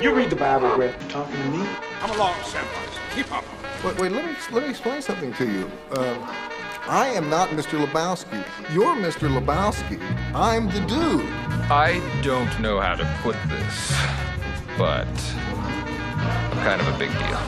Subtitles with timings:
[0.00, 0.94] You read the Bible, Greg.
[1.10, 1.68] Talking to me?
[2.00, 2.86] I'm a law samurai.
[3.14, 3.44] Keep up.
[3.84, 5.70] Wait, wait, let me let me explain something to you.
[5.90, 6.16] Uh,
[6.86, 7.78] I am not Mr.
[7.84, 8.42] Lebowski.
[8.72, 9.28] You're Mr.
[9.28, 10.00] Lebowski.
[10.34, 11.26] I'm the dude.
[11.70, 13.94] I don't know how to put this,
[14.78, 15.06] but
[15.44, 17.40] I'm kind of a big deal.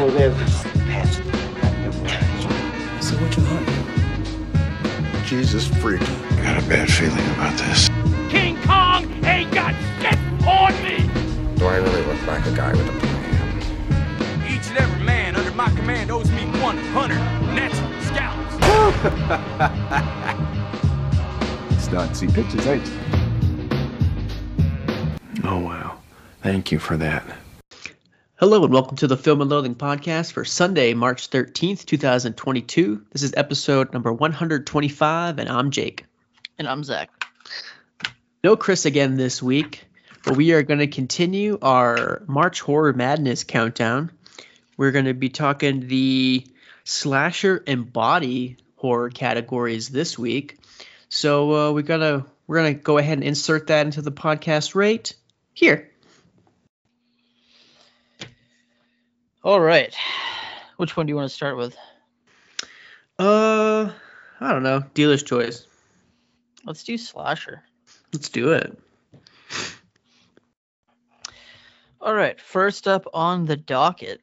[0.00, 0.34] Well, there's
[0.90, 1.22] past
[3.00, 3.68] So what you hunt?
[5.26, 6.02] Jesus freak.
[6.02, 7.91] I got a bad feeling about this.
[11.62, 14.52] Do I really look like a guy with a plan?
[14.52, 17.14] Each and every man under my command owes me 100
[17.54, 17.70] net
[18.02, 18.54] scalps.
[21.84, 22.92] Starting to see pictures, ain't you?
[25.44, 26.00] Oh, wow.
[26.42, 27.22] Thank you for that.
[28.40, 33.06] Hello and welcome to the Film and Loathing podcast for Sunday, March 13th, 2022.
[33.12, 36.06] This is episode number 125, and I'm Jake.
[36.58, 37.08] And I'm Zach.
[38.42, 39.91] No Chris again this week, but
[40.36, 44.12] we are going to continue our March Horror Madness countdown.
[44.76, 46.46] We're going to be talking the
[46.84, 50.58] slasher and body horror categories this week.
[51.08, 55.12] So uh, we're gonna we're gonna go ahead and insert that into the podcast right
[55.52, 55.90] here.
[59.44, 59.94] All right.
[60.76, 61.76] Which one do you want to start with?
[63.18, 63.90] Uh,
[64.40, 64.82] I don't know.
[64.94, 65.66] Dealer's choice.
[66.64, 67.62] Let's do slasher.
[68.12, 68.81] Let's do it.
[72.02, 72.40] All right.
[72.40, 74.20] First up on the docket,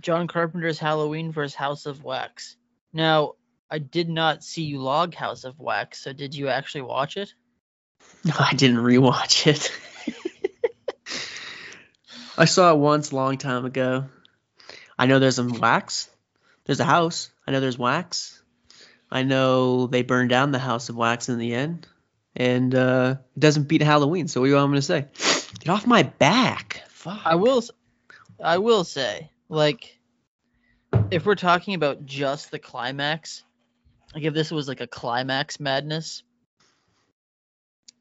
[0.00, 1.54] John Carpenter's Halloween vs.
[1.54, 2.56] House of Wax.
[2.92, 3.34] Now,
[3.70, 7.32] I did not see you log House of Wax, so did you actually watch it?
[8.24, 9.70] No, I didn't rewatch it.
[12.36, 14.06] I saw it once a long time ago.
[14.98, 16.10] I know there's some wax.
[16.64, 17.30] There's a house.
[17.46, 18.42] I know there's wax.
[19.12, 21.86] I know they burned down the house of wax in the end.
[22.34, 25.06] And uh, it doesn't beat Halloween, so what do you want me to say?
[25.58, 26.82] Get off my back.
[26.88, 27.20] Fuck.
[27.24, 27.62] I will
[28.42, 29.98] I will say, like
[31.10, 33.44] if we're talking about just the climax,
[34.14, 36.22] like if this was like a climax madness,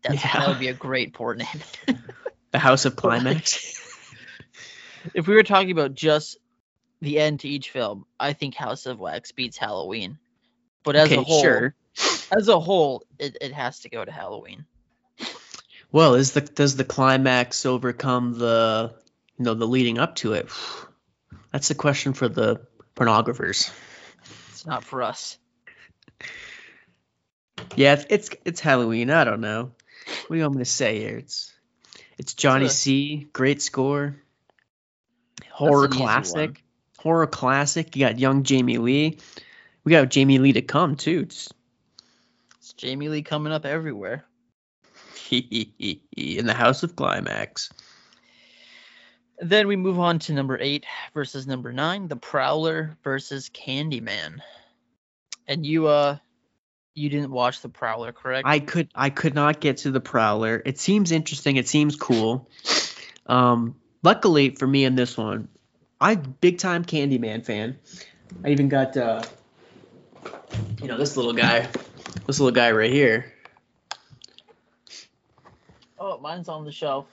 [0.04, 0.40] that's Yeah.
[0.40, 1.48] that would be a great port name.
[2.52, 3.80] The House of Climax.
[5.14, 6.38] if we were talking about just
[7.00, 10.18] the end to each film, I think House of Wax beats Halloween.
[10.84, 11.76] But as okay, a whole, sure.
[12.36, 14.66] as a whole, it, it has to go to Halloween.
[15.92, 18.94] Well, is the does the climax overcome the
[19.38, 20.50] you know the leading up to it?
[21.52, 22.62] That's the question for the
[22.96, 23.72] pornographers.
[24.52, 25.38] It's not for us.
[27.76, 29.10] Yeah, it's it's, it's Halloween.
[29.10, 29.72] I don't know.
[30.28, 31.18] What do you want me to say here?
[31.18, 31.54] It's
[32.18, 33.28] it's Johnny a- C.
[33.34, 34.16] Great score.
[35.52, 36.08] Horror an easy one.
[36.08, 36.64] classic.
[37.00, 37.96] Horror classic.
[37.96, 39.18] You got young Jamie Lee.
[39.84, 41.22] We got Jamie Lee to come too.
[41.24, 41.50] It's
[42.60, 44.26] It's Jamie Lee coming up everywhere.
[46.18, 47.70] in the House of Climax.
[49.40, 54.40] Then we move on to number eight versus number nine, The Prowler versus Candyman.
[55.48, 56.18] And you uh
[56.94, 58.48] you didn't watch The Prowler, correct?
[58.48, 60.62] I could I could not get to the Prowler.
[60.66, 61.56] It seems interesting.
[61.56, 62.50] It seems cool.
[63.26, 65.48] Um, luckily for me in this one,
[66.02, 67.80] I'm big time Candyman fan.
[68.44, 69.24] I even got uh,
[70.82, 71.68] you know this little guy,
[72.28, 73.34] this little guy right here.
[76.00, 77.08] Oh, mine's on the shelf.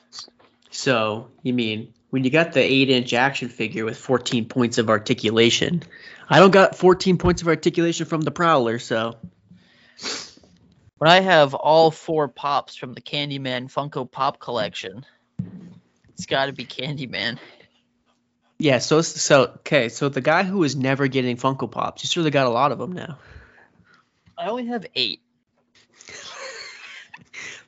[0.71, 4.89] So you mean when you got the eight inch action figure with 14 points of
[4.89, 5.83] articulation?
[6.29, 9.17] I don't got 14 points of articulation from the Prowler, so
[10.99, 15.05] But I have all four pops from the Candyman Funko Pop collection.
[16.15, 17.39] It's got to be Candyman.
[18.59, 18.79] yeah.
[18.79, 19.89] So so okay.
[19.89, 22.79] So the guy who is never getting Funko Pops, he's really got a lot of
[22.79, 23.19] them now.
[24.39, 25.21] I only have eight.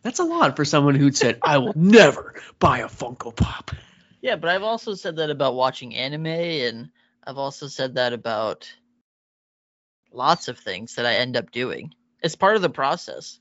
[0.03, 3.73] That's a lot for someone who said, "I will never buy a Funko Pop."
[4.21, 6.91] Yeah, but I've also said that about watching anime, and
[7.25, 8.73] I've also said that about
[10.13, 11.95] lots of things that I end up doing.
[12.23, 13.39] It's part of the process.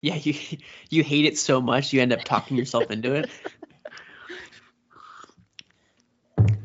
[0.00, 0.34] Yeah, you
[0.90, 3.30] you hate it so much you end up talking yourself into it.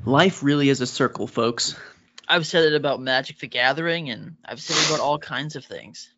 [0.05, 1.75] Life really is a circle, folks.
[2.27, 5.65] I've said it about Magic the Gathering, and I've said it about all kinds of
[5.65, 6.09] things.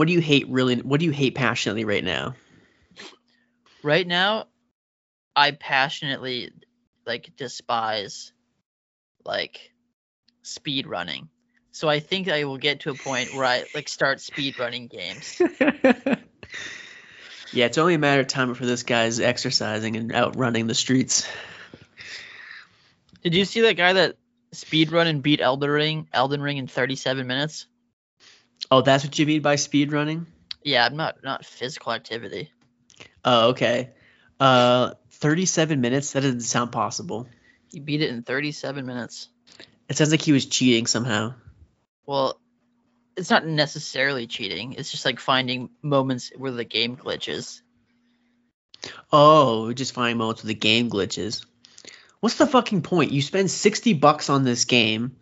[0.00, 0.76] What do you hate really?
[0.76, 2.34] What do you hate passionately right now?
[3.82, 4.46] Right now,
[5.36, 6.52] I passionately
[7.04, 8.32] like despise
[9.26, 9.72] like
[10.40, 11.28] speed running.
[11.72, 14.86] So I think I will get to a point where I like start speed running
[14.86, 15.38] games.
[17.52, 20.74] yeah, it's only a matter of time before this guy's exercising and out running the
[20.74, 21.28] streets.
[23.22, 24.16] Did you see that guy that
[24.52, 27.66] speed run and beat Elden Ring, Elden Ring in 37 minutes?
[28.70, 30.26] Oh, that's what you mean by speed running?
[30.62, 32.50] Yeah, I'm not not physical activity.
[33.24, 33.90] Oh, okay.
[34.38, 36.12] Uh, 37 minutes?
[36.12, 37.28] That doesn't sound possible.
[37.70, 39.28] He beat it in 37 minutes.
[39.88, 41.34] It sounds like he was cheating somehow.
[42.06, 42.40] Well,
[43.16, 44.74] it's not necessarily cheating.
[44.74, 47.60] It's just like finding moments where the game glitches.
[49.12, 51.44] Oh, just finding moments where the game glitches.
[52.20, 53.12] What's the fucking point?
[53.12, 55.16] You spend 60 bucks on this game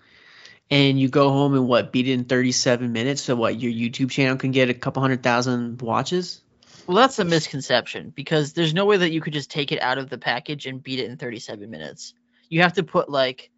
[0.71, 4.11] and you go home and what, beat it in 37 minutes so what, your YouTube
[4.11, 6.41] channel can get a couple hundred thousand watches?
[6.87, 9.99] Well, that's a misconception because there's no way that you could just take it out
[9.99, 12.15] of the package and beat it in 37 minutes.
[12.49, 13.51] You have to put like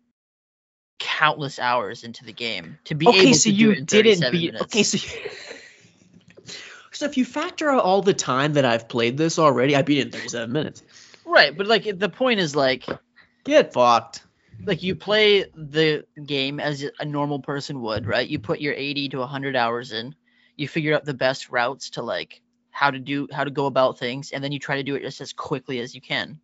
[0.99, 3.85] countless hours into the game to be okay, able so to do you it in
[3.85, 4.65] didn't 37 beat minutes.
[4.65, 5.19] Okay, so
[6.93, 10.01] So if you factor out all the time that I've played this already, I beat
[10.01, 10.83] it in 37 minutes.
[11.25, 12.85] Right, but like the point is like
[13.45, 14.23] Get fucked.
[14.65, 18.29] Like you play the game as a normal person would, right?
[18.29, 20.15] You put your 80 to 100 hours in.
[20.57, 23.99] You figure out the best routes to like how to do how to go about
[23.99, 26.41] things and then you try to do it just as quickly as you can.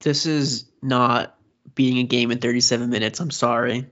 [0.00, 1.36] This is not
[1.74, 3.20] beating a game in 37 minutes.
[3.20, 3.86] I'm sorry.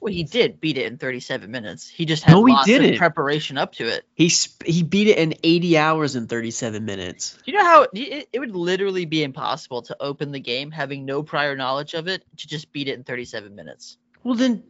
[0.00, 1.86] Well, he did beat it in 37 minutes.
[1.86, 2.96] He just had No, he didn't.
[2.96, 4.04] preparation up to it.
[4.14, 7.36] He sp- he beat it in 80 hours in 37 minutes.
[7.44, 11.04] Do you know how it, it would literally be impossible to open the game having
[11.04, 13.98] no prior knowledge of it to just beat it in 37 minutes?
[14.24, 14.62] Well then,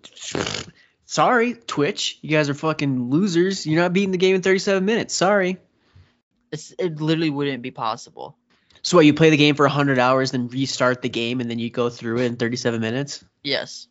[1.07, 2.19] sorry, Twitch.
[2.23, 3.67] You guys are fucking losers.
[3.67, 5.15] You're not beating the game in 37 minutes.
[5.15, 5.59] Sorry.
[6.51, 8.37] It's, it literally wouldn't be possible.
[8.83, 9.07] So what?
[9.07, 11.91] You play the game for 100 hours, then restart the game, and then you go
[11.91, 13.25] through it in 37 minutes.
[13.45, 13.87] Yes.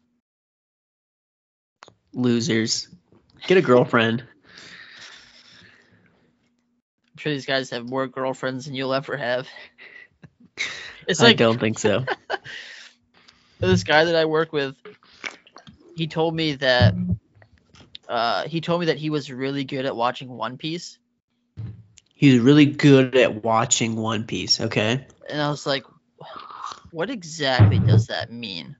[2.14, 2.88] Losers.
[3.48, 4.24] Get a girlfriend.
[7.12, 9.48] I'm sure these guys have more girlfriends than you'll ever have.
[11.08, 12.06] It's like, I don't think so.
[13.60, 14.76] this guy that I work with,
[15.96, 16.94] he told me that
[18.08, 21.00] uh, he told me that he was really good at watching One Piece,
[22.20, 24.60] He's really good at watching One Piece.
[24.60, 25.08] Okay.
[25.30, 25.86] and I was like,
[26.92, 28.76] "What exactly does that mean?"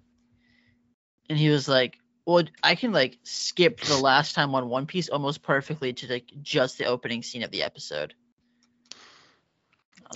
[1.30, 1.98] And he was like,
[2.30, 6.32] "Well, I can like skip the last time on One Piece almost perfectly to like
[6.44, 8.14] just the opening scene of the episode."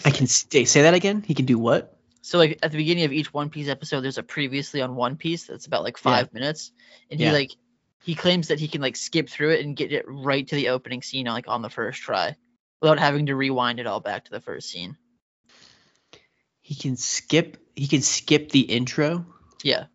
[0.06, 1.24] I can stay, say that again.
[1.25, 1.98] He can do what?
[2.21, 5.18] So like at the beginning of each One Piece episode, there's a previously on One
[5.18, 6.71] Piece that's about like five minutes,
[7.10, 7.30] and Yeah.
[7.30, 7.51] he like
[8.04, 10.69] he claims that he can like skip through it and get it right to the
[10.69, 12.36] opening scene like on the first try,
[12.80, 14.98] without having to rewind it all back to the first scene.
[16.62, 17.57] He can skip.
[17.75, 19.25] He can skip the intro.
[19.63, 19.86] Yeah,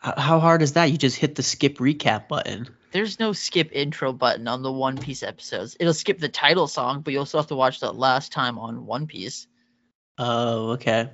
[0.00, 0.92] How hard is that?
[0.92, 2.68] You just hit the skip recap button.
[2.92, 5.76] there's no skip intro button on the One Piece episodes.
[5.80, 8.86] It'll skip the title song, but you also have to watch the last time on
[8.86, 9.46] One Piece.
[10.16, 11.10] Oh, okay.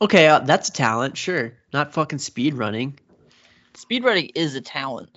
[0.00, 1.54] Okay, uh, that's a talent, sure.
[1.72, 2.98] Not fucking speed running.
[3.74, 5.10] Speedrunning is a talent.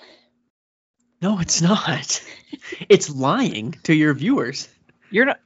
[1.21, 2.23] No, it's not.
[2.89, 4.67] it's lying to your viewers.
[5.09, 5.39] You're not.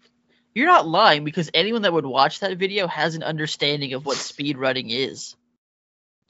[0.54, 4.16] You're not lying because anyone that would watch that video has an understanding of what
[4.16, 5.36] speedrunning is.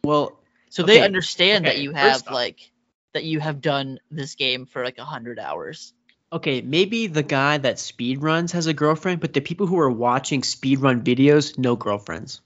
[0.05, 0.37] Well,
[0.69, 2.71] So they Okay, understand that you have off- like
[3.13, 5.93] that you have done this game for like a hundred hours.
[6.31, 9.89] okay, maybe the guy that speed runs has a girlfriend, but the people who are
[9.89, 12.41] watching speed run videos, no girlfriends.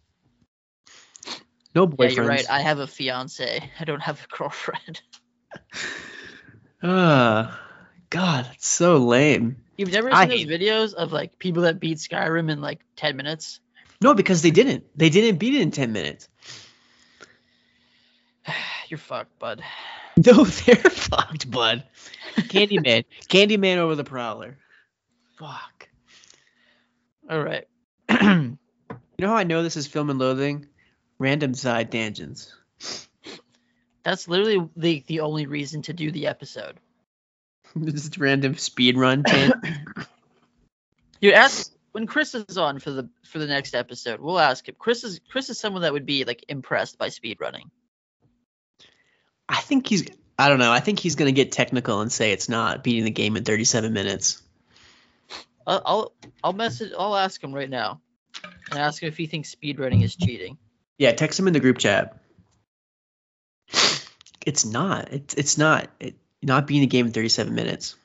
[1.75, 1.97] No boyfriends.
[1.99, 2.49] Yeah, you're right.
[2.49, 3.71] I have a fiance.
[3.79, 5.01] I don't have a girlfriend.
[6.81, 7.59] Ah,
[8.09, 9.57] God, it's so lame.
[9.77, 13.17] You've never I seen those videos of like people that beat Skyrim in like ten
[13.17, 13.59] minutes?
[14.01, 14.85] No, because they didn't.
[14.95, 16.29] They didn't beat it in 10 minutes.
[18.87, 19.61] You're fucked, bud.
[20.25, 21.85] No, they're fucked, bud.
[22.35, 23.05] Candyman.
[23.29, 24.57] Candyman over the Prowler.
[25.37, 25.87] Fuck.
[27.29, 27.65] All right.
[29.19, 30.65] You know how I know this is film and loathing?
[31.17, 32.55] Random side tangents.
[34.03, 36.77] That's literally the the only reason to do the episode.
[37.83, 39.61] Just random speed run tan-
[41.21, 44.21] You ask when Chris is on for the for the next episode.
[44.21, 44.75] We'll ask him.
[44.79, 47.69] Chris is Chris is someone that would be like impressed by speedrunning.
[49.49, 50.05] I think he's
[50.37, 50.71] I don't know.
[50.71, 53.91] I think he's gonna get technical and say it's not beating the game in 37
[53.91, 54.41] minutes.
[55.65, 56.13] I'll, I'll
[56.43, 56.93] I'll message.
[56.97, 57.99] I'll ask him right now,
[58.69, 60.57] and ask him if he thinks speedrunning is cheating.
[60.97, 62.15] Yeah, text him in the group chat.
[64.45, 65.11] It's not.
[65.11, 65.89] It's it's not.
[65.99, 67.95] It, not beating the game in 37 minutes.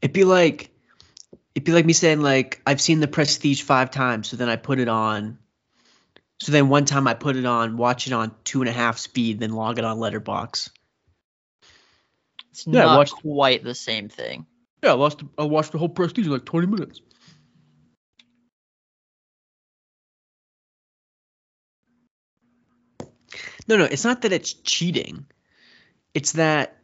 [0.00, 0.70] It'd be like
[1.58, 4.54] it'd be like me saying like I've seen the Prestige five times, so then I
[4.54, 5.38] put it on.
[6.40, 8.96] So then one time I put it on, watch it on two and a half
[8.96, 10.70] speed, then log it on Letterboxd.
[12.52, 14.46] It's Yeah, not watch- quite the same thing.
[14.84, 15.20] Yeah, I lost.
[15.36, 17.00] I watched the whole Prestige in like 20 minutes.
[23.66, 25.26] No, no, it's not that it's cheating.
[26.14, 26.78] It's that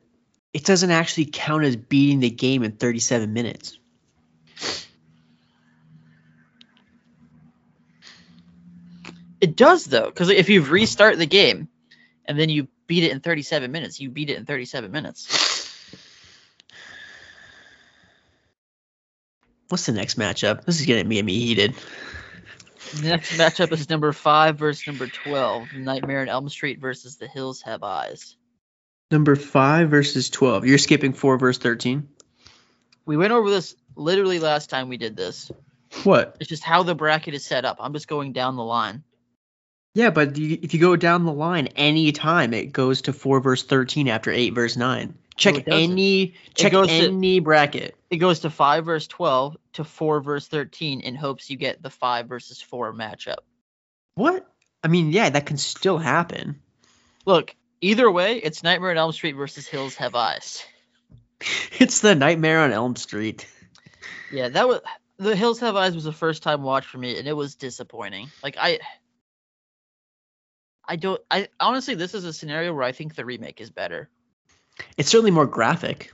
[0.53, 3.79] it doesn't actually count as beating the game in 37 minutes.
[9.45, 11.69] It does though, because if you restart the game
[12.25, 15.71] and then you beat it in 37 minutes, you beat it in 37 minutes.
[19.69, 20.65] What's the next matchup?
[20.65, 21.75] This is getting me, and me heated.
[22.95, 25.75] The next matchup is number five versus number 12.
[25.75, 28.37] Nightmare on Elm Street versus The Hills Have Eyes.
[29.11, 30.65] Number 5 versus 12.
[30.65, 32.09] You're skipping 4 versus 13?
[33.05, 35.53] We went over this literally last time we did this.
[36.03, 36.39] What?
[36.41, 37.77] It's just how the bracket is set up.
[37.79, 39.05] I'm just going down the line.
[39.95, 43.63] Yeah, but if you go down the line any time, it goes to 4 verse
[43.63, 45.15] 13 after 8 verse 9.
[45.37, 47.97] Check it any check goes to- any bracket.
[48.11, 51.91] It goes to 5 verse 12 to 4 verse 13 in hopes you get the
[51.91, 53.39] 5 versus 4 matchup.
[54.15, 54.49] What?
[54.83, 56.61] I mean, yeah, that can still happen.
[57.25, 60.65] Look, either way, it's Nightmare on Elm Street versus Hills Have Eyes.
[61.79, 63.47] It's the Nightmare on Elm Street.
[64.33, 64.81] Yeah, that was
[65.19, 68.31] The Hills Have Eyes was a first time watch for me and it was disappointing.
[68.43, 68.79] Like I
[70.87, 74.09] I don't I honestly this is a scenario where I think the remake is better.
[74.97, 76.13] It's certainly more graphic.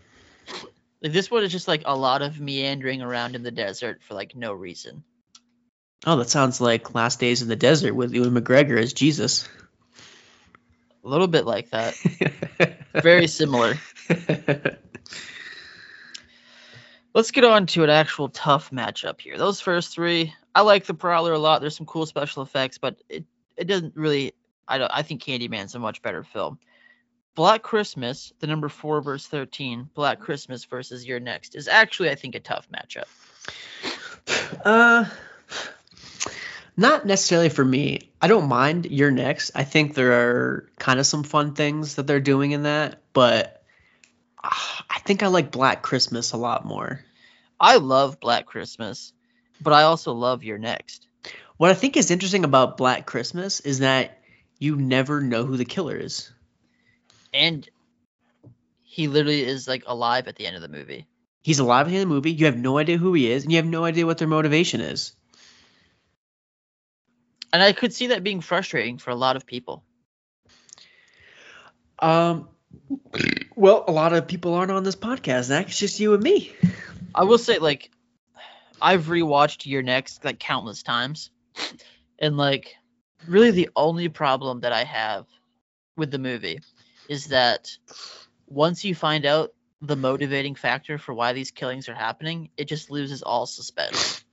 [1.03, 4.15] Like this one is just like a lot of meandering around in the desert for
[4.15, 5.03] like no reason.
[6.07, 9.47] Oh, that sounds like Last Days in the Desert with Ewan McGregor as Jesus.
[11.05, 11.95] A little bit like that.
[13.03, 13.79] Very similar.
[17.15, 19.37] Let's get on to an actual tough matchup here.
[19.37, 21.61] Those first three, I like the Prowler a lot.
[21.61, 23.25] There's some cool special effects, but it,
[23.57, 24.33] it doesn't really.
[24.71, 24.91] I don't.
[24.95, 26.59] I think Candyman's a much better film.
[27.35, 32.15] Black Christmas, the number four verse thirteen, Black Christmas versus You're Next is actually, I
[32.15, 33.07] think, a tough matchup.
[34.65, 35.07] Uh,
[36.77, 38.11] not necessarily for me.
[38.21, 39.53] I don't mind You're Next.
[39.55, 43.63] I think there are kind of some fun things that they're doing in that, but
[44.43, 47.05] ah, I think I like Black Christmas a lot more.
[47.59, 49.13] I love Black Christmas,
[49.61, 51.07] but I also love You're Next.
[51.57, 54.20] What I think is interesting about Black Christmas is that
[54.61, 56.31] you never know who the killer is.
[57.35, 57.69] And
[58.83, 61.07] he literally is like alive at the end of the movie.
[61.43, 62.31] He's alive in the movie.
[62.31, 64.83] You have no idea who he is, and you have no idea what their motivation
[64.83, 65.17] is.
[67.53, 69.83] And I could see that being frustrating for a lot of people.
[71.99, 72.49] Um,
[73.57, 75.69] well, a lot of people aren't on this podcast, Zach.
[75.69, 76.53] It's just you and me.
[77.15, 77.91] I will say, like,
[78.81, 81.31] I've rewatched You're Next like countless times,
[82.19, 82.77] and like,
[83.27, 85.27] really the only problem that I have
[85.97, 86.61] with the movie
[87.09, 87.77] is that
[88.47, 92.91] once you find out the motivating factor for why these killings are happening, it just
[92.91, 94.25] loses all suspense.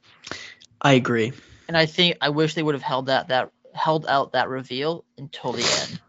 [0.81, 1.33] I agree.
[1.67, 5.05] And I think I wish they would have held that that held out that reveal
[5.17, 6.01] until the end.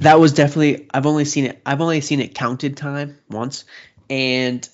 [0.00, 0.88] That was definitely.
[0.92, 1.60] I've only seen it.
[1.66, 3.64] I've only seen it counted time once,
[4.08, 4.66] and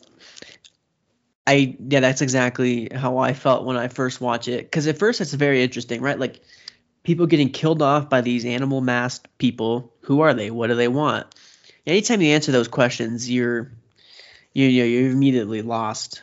[1.47, 4.65] I yeah, that's exactly how I felt when I first watched it.
[4.65, 6.19] Because at first it's very interesting, right?
[6.19, 6.41] Like
[7.03, 9.95] people getting killed off by these animal masked people.
[10.03, 10.51] Who are they?
[10.51, 11.27] What do they want?
[11.87, 13.73] Anytime you answer those questions, you're
[14.53, 16.23] you know you're immediately lost.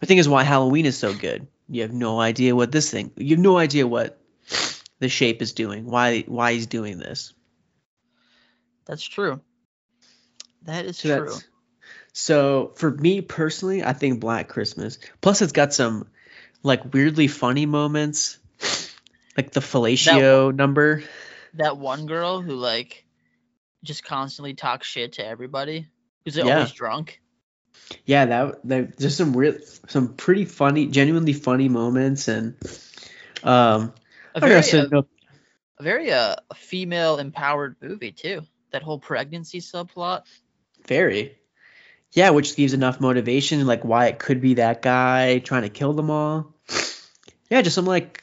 [0.00, 1.46] The thing is why Halloween is so good.
[1.68, 3.12] You have no idea what this thing.
[3.16, 4.20] You have no idea what
[4.98, 5.84] the shape is doing.
[5.84, 7.34] Why why he's doing this.
[8.84, 9.40] That's true.
[10.62, 11.28] That is So true.
[11.30, 11.44] that's
[12.12, 14.98] so for me personally, I think Black Christmas.
[15.20, 16.08] Plus, it's got some
[16.62, 18.38] like weirdly funny moments,
[19.36, 21.02] like the fellatio number.
[21.54, 23.04] that one girl who like
[23.82, 25.88] just constantly talks shit to everybody
[26.24, 26.44] who's Yeah.
[26.44, 27.20] always drunk.
[28.06, 29.56] Yeah, that that just some real,
[29.88, 32.54] some pretty funny, genuinely funny moments, and
[33.42, 33.92] um,
[34.34, 35.06] a very, guess uh, no-
[35.78, 38.42] a very uh, female empowered movie too.
[38.70, 40.22] That whole pregnancy subplot.
[40.86, 41.36] very,
[42.12, 45.94] yeah, which gives enough motivation, like why it could be that guy trying to kill
[45.94, 46.54] them all.
[47.50, 48.22] Yeah, just some like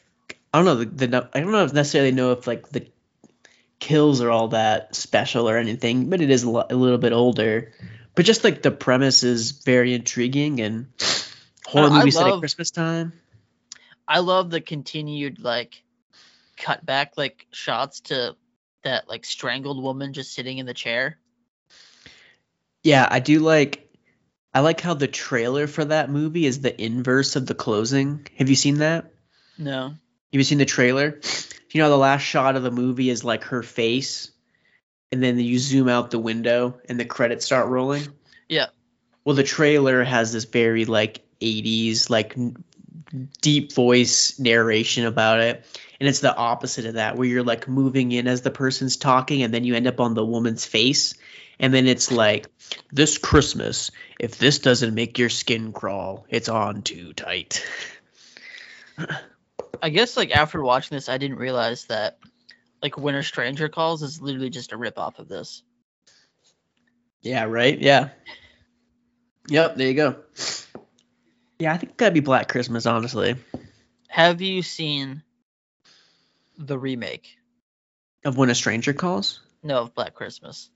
[0.53, 2.87] I don't know the, the I don't know if necessarily know if like the
[3.79, 7.13] kills are all that special or anything, but it is a, lo- a little bit
[7.13, 7.71] older.
[8.15, 10.87] But just like the premise is very intriguing and
[11.65, 13.13] horror I movies set at Christmas time.
[14.07, 15.83] I love the continued like
[16.57, 18.35] cut back like shots to
[18.83, 21.17] that like strangled woman just sitting in the chair.
[22.83, 23.85] Yeah, I do like.
[24.53, 28.25] I like how the trailer for that movie is the inverse of the closing.
[28.37, 29.13] Have you seen that?
[29.57, 29.89] No.
[29.89, 29.97] Have
[30.31, 31.19] you seen the trailer?
[31.71, 34.31] You know, the last shot of the movie is like her face,
[35.11, 38.07] and then you zoom out the window and the credits start rolling.
[38.47, 38.67] Yeah.
[39.23, 42.35] Well, the trailer has this very like 80s, like
[43.41, 45.65] deep voice narration about it.
[45.99, 49.43] And it's the opposite of that, where you're like moving in as the person's talking,
[49.43, 51.13] and then you end up on the woman's face.
[51.59, 52.47] And then it's like,
[52.91, 57.65] this Christmas, if this doesn't make your skin crawl, it's on too tight.
[59.81, 62.19] I guess like after watching this, I didn't realize that
[62.81, 65.63] like a Stranger Calls is literally just a rip off of this.
[67.21, 67.79] Yeah, right?
[67.79, 68.09] Yeah.
[69.49, 70.15] Yep, there you go.
[71.57, 73.35] Yeah, I think that'd be Black Christmas, honestly.
[74.07, 75.23] Have you seen
[76.57, 77.37] the remake?
[78.23, 79.41] Of When a Stranger Calls?
[79.63, 80.69] No, of Black Christmas.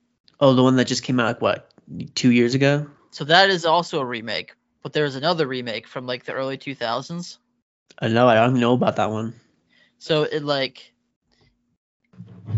[0.43, 1.71] Oh, the one that just came out like what,
[2.15, 2.85] two years ago?
[3.11, 7.37] So that is also a remake, but there's another remake from like the early 2000s.
[7.99, 9.35] I know, I don't know about that one.
[9.99, 10.91] So it like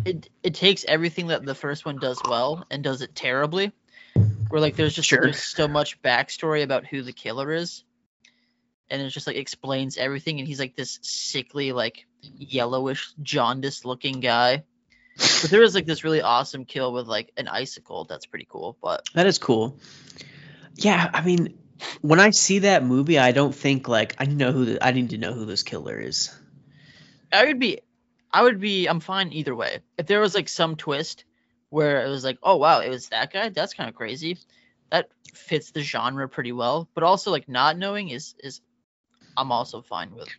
[0.03, 3.71] it it takes everything that the first one does well and does it terribly.
[4.49, 5.21] Where like there's just Sure.
[5.21, 7.83] there's so much backstory about who the killer is.
[8.89, 14.21] And it just like explains everything and he's like this sickly, like yellowish, jaundiced looking
[14.21, 14.63] guy.
[15.41, 18.05] But there is like this really awesome kill with like an icicle.
[18.05, 18.77] That's pretty cool.
[18.81, 19.79] But That is cool.
[20.75, 21.57] Yeah, I mean,
[22.01, 25.11] when I see that movie, I don't think like I know who the, I need
[25.11, 26.33] to know who this killer is.
[27.31, 27.79] I would be
[28.31, 29.79] I would be I'm fine either way.
[29.97, 31.25] If there was like some twist
[31.69, 34.37] where it was like, oh wow, it was that guy, that's kind of crazy.
[34.91, 36.89] That fits the genre pretty well.
[36.93, 38.61] But also like not knowing is is
[39.37, 40.29] I'm also fine with.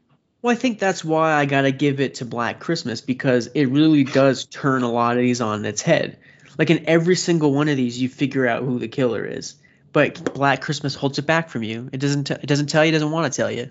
[0.46, 4.04] Well, I think that's why I gotta give it to Black Christmas because it really
[4.04, 6.20] does turn a lot of these on its head.
[6.56, 9.56] Like in every single one of these, you figure out who the killer is,
[9.92, 11.90] but Black Christmas holds it back from you.
[11.92, 12.28] It doesn't.
[12.28, 12.90] T- it doesn't tell you.
[12.90, 13.70] It doesn't want to tell you.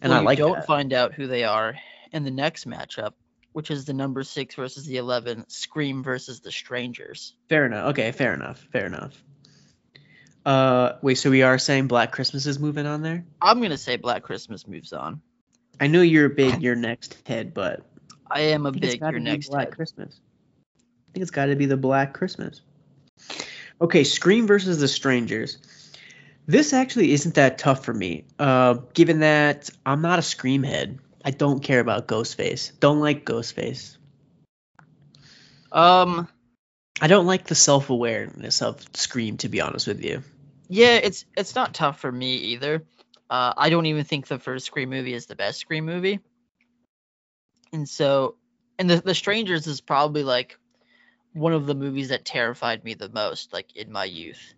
[0.00, 0.66] And well, I you like don't that.
[0.66, 1.76] find out who they are
[2.10, 3.12] in the next matchup,
[3.52, 7.34] which is the number six versus the eleven, Scream versus the Strangers.
[7.50, 7.90] Fair enough.
[7.90, 8.66] Okay, fair enough.
[8.72, 9.22] Fair enough.
[10.46, 11.16] Uh, wait.
[11.16, 13.26] So we are saying Black Christmas is moving on there.
[13.42, 15.20] I'm gonna say Black Christmas moves on.
[15.80, 17.84] I know you're a big you're next head, but
[18.30, 19.76] I am a I think it's big you're next Black head.
[19.76, 20.20] Christmas.
[20.76, 22.60] I think it's got to be the Black Christmas.
[23.80, 25.58] Okay, Scream versus the Strangers.
[26.46, 30.98] This actually isn't that tough for me, uh, given that I'm not a Scream head.
[31.24, 32.78] I don't care about Ghostface.
[32.80, 33.96] Don't like Ghostface.
[35.70, 36.28] Um,
[37.00, 40.22] I don't like the self awareness of Scream, to be honest with you.
[40.68, 42.82] Yeah, it's it's not tough for me either.
[43.30, 46.20] Uh, I don't even think the first Scream movie is the best Scream movie,
[47.72, 48.36] and so,
[48.78, 50.58] and the the Strangers is probably like
[51.32, 54.54] one of the movies that terrified me the most, like in my youth.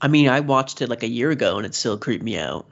[0.00, 2.66] I mean, I watched it like a year ago and it still creeped me out.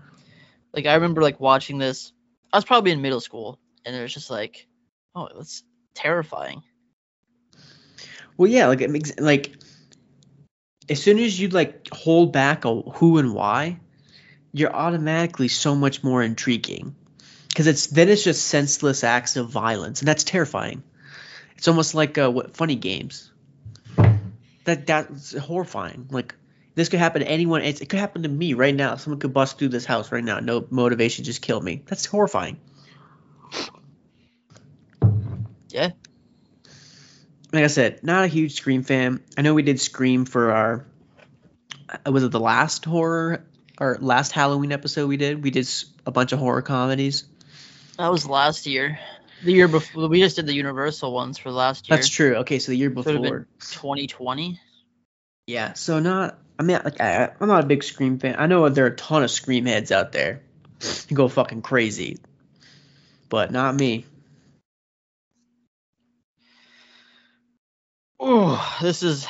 [0.73, 2.13] Like I remember like watching this.
[2.53, 4.67] I was probably in middle school, and it was just like,
[5.15, 5.63] oh, it's
[5.95, 6.63] terrifying.
[8.37, 9.57] Well, yeah, like it makes like
[10.89, 13.81] as soon as you like hold back a who and why,
[14.57, 16.95] you're automatically so much more intriguing
[17.49, 20.83] because it's then it's just senseless acts of violence, and that's terrifying.
[21.59, 23.31] It's almost like uh, what funny games.
[24.65, 26.07] That that's horrifying.
[26.11, 26.35] Like
[26.75, 27.63] this could happen to anyone.
[27.63, 28.97] It's, it could happen to me right now.
[28.97, 30.41] Someone could bust through this house right now.
[30.41, 31.83] No motivation, just kill me.
[31.85, 32.59] That's horrifying.
[35.69, 35.91] Yeah.
[37.53, 39.23] like I said, not a huge Scream fan.
[39.37, 40.87] I know we did Scream for our
[42.07, 43.45] uh, was it the last horror
[43.81, 45.43] or last Halloween episode we did?
[45.43, 45.69] We did
[46.05, 47.25] a bunch of horror comedies.
[47.99, 48.99] That was last year.
[49.45, 51.97] The year before, we just did the Universal ones for last year.
[51.97, 52.37] That's true.
[52.37, 53.47] Okay, so the year So it would've been before.
[53.61, 54.59] 2020.
[55.47, 56.39] Yeah, so not.
[56.59, 58.37] I mean, like I, I'm not a big Scream fan.
[58.39, 60.41] I know there are a ton of Scream heads out there
[61.09, 62.19] who go fucking crazy,
[63.29, 64.07] but not me.
[68.19, 69.27] Oh, this is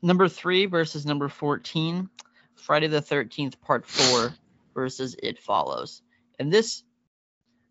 [0.00, 2.08] number three versus number 14.
[2.66, 4.34] Friday the 13th, part four
[4.74, 6.02] versus It Follows.
[6.40, 6.82] And this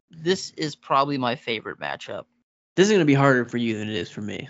[0.10, 2.24] this is probably my favorite matchup.
[2.76, 4.48] This is gonna be harder for you than it is for me.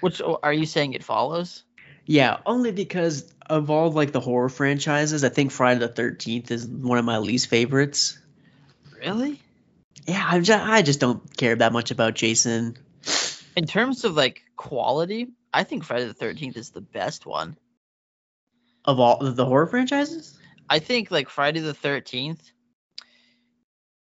[0.00, 1.64] Which oh, are you saying It Follows?
[2.04, 6.66] Yeah, only because of all like the horror franchises, I think Friday the Thirteenth is
[6.66, 8.18] one of my least favorites.
[8.98, 9.40] Really?
[10.06, 12.76] Yeah, I just, I just don't care that much about Jason.
[13.56, 17.56] In terms of like quality, I think Friday the 13th is the best one.
[18.84, 20.38] Of all of the horror franchises?
[20.68, 22.40] I think like Friday the 13th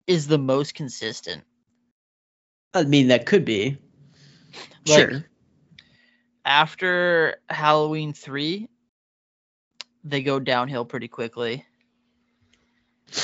[0.06, 1.44] is the most consistent.
[2.74, 3.78] I mean, that could be.
[4.86, 5.24] Like, sure.
[6.44, 8.68] after Halloween 3,
[10.04, 11.64] they go downhill pretty quickly.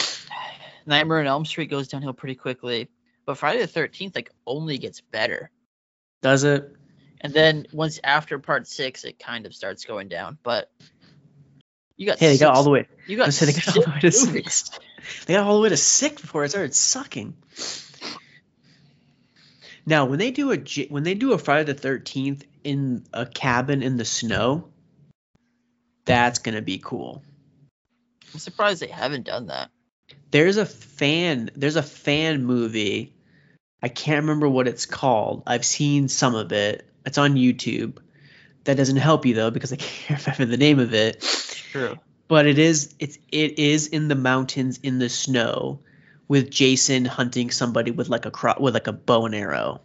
[0.87, 2.89] Nightmare on Elm Street goes downhill pretty quickly,
[3.27, 5.51] but Friday the 13th like only gets better.
[6.23, 6.75] Does it?
[7.21, 10.71] And then once after part 6 it kind of starts going down, but
[12.03, 12.89] You got Hey, they got all the way.
[13.07, 14.71] You got they got all the way to six
[15.27, 17.37] They got all the way to six before it started sucking.
[19.87, 23.85] Now, when they do a when they do a Friday the Thirteenth in a cabin
[23.85, 24.69] in the snow,
[26.05, 27.23] that's gonna be cool.
[28.35, 29.71] I'm surprised they haven't done that.
[30.33, 31.51] There's a fan.
[31.55, 33.15] There's a fan movie.
[33.81, 35.45] I can't remember what it's called.
[35.47, 36.85] I've seen some of it.
[37.07, 37.99] It's on YouTube.
[38.65, 41.25] That doesn't help you though because I can't remember the name of it.
[41.73, 41.99] True.
[42.29, 45.81] but it is it's it is in the mountains in the snow
[46.29, 49.81] with Jason hunting somebody with like a cro- with like a bow and arrow.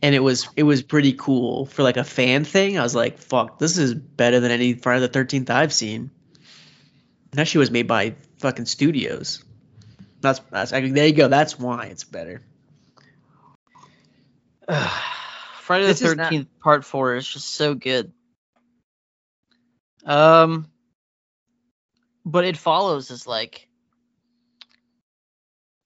[0.00, 2.78] And it was it was pretty cool for like a fan thing.
[2.78, 6.10] I was like, "Fuck, this is better than any Friday the Thirteenth I've seen."
[7.30, 9.44] And that shit was made by fucking studios.
[10.20, 11.26] That's that's I mean, there you go.
[11.28, 12.40] That's why it's better.
[14.68, 18.12] Friday the This is not- Thirteenth Part Four is just so good.
[20.08, 20.68] Um,
[22.24, 23.68] but it follows is like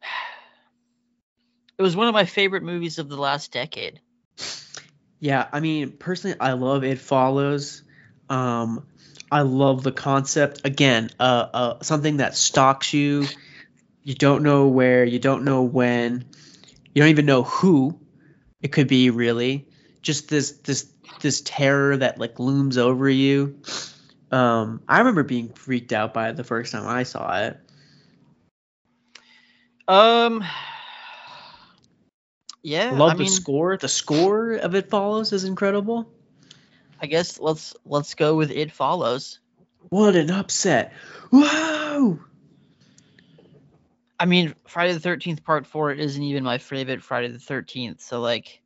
[1.78, 4.00] it was one of my favorite movies of the last decade.
[5.18, 7.82] Yeah, I mean, personally, I love It Follows.
[8.28, 8.86] Um,
[9.30, 10.62] I love the concept.
[10.64, 13.26] Again, uh, uh, something that stalks you.
[14.04, 16.24] You don't know where, you don't know when,
[16.94, 18.00] you don't even know who
[18.60, 19.10] it could be.
[19.10, 19.68] Really,
[20.00, 23.60] just this this this terror that like looms over you.
[24.32, 27.58] Um, I remember being freaked out by it the first time I saw it.
[29.86, 30.42] Um,
[32.62, 33.76] yeah, I love I the mean, score.
[33.76, 36.10] The score of It Follows is incredible.
[37.00, 39.38] I guess let's let's go with It Follows.
[39.90, 40.94] What an upset!
[41.30, 42.20] Whoa!
[44.18, 48.20] I mean, Friday the Thirteenth Part Four isn't even my favorite Friday the Thirteenth, so
[48.20, 48.62] like,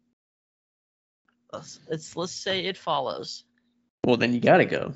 [1.53, 3.43] let's let's, let's say It Follows.
[4.05, 4.93] Well, then you gotta go.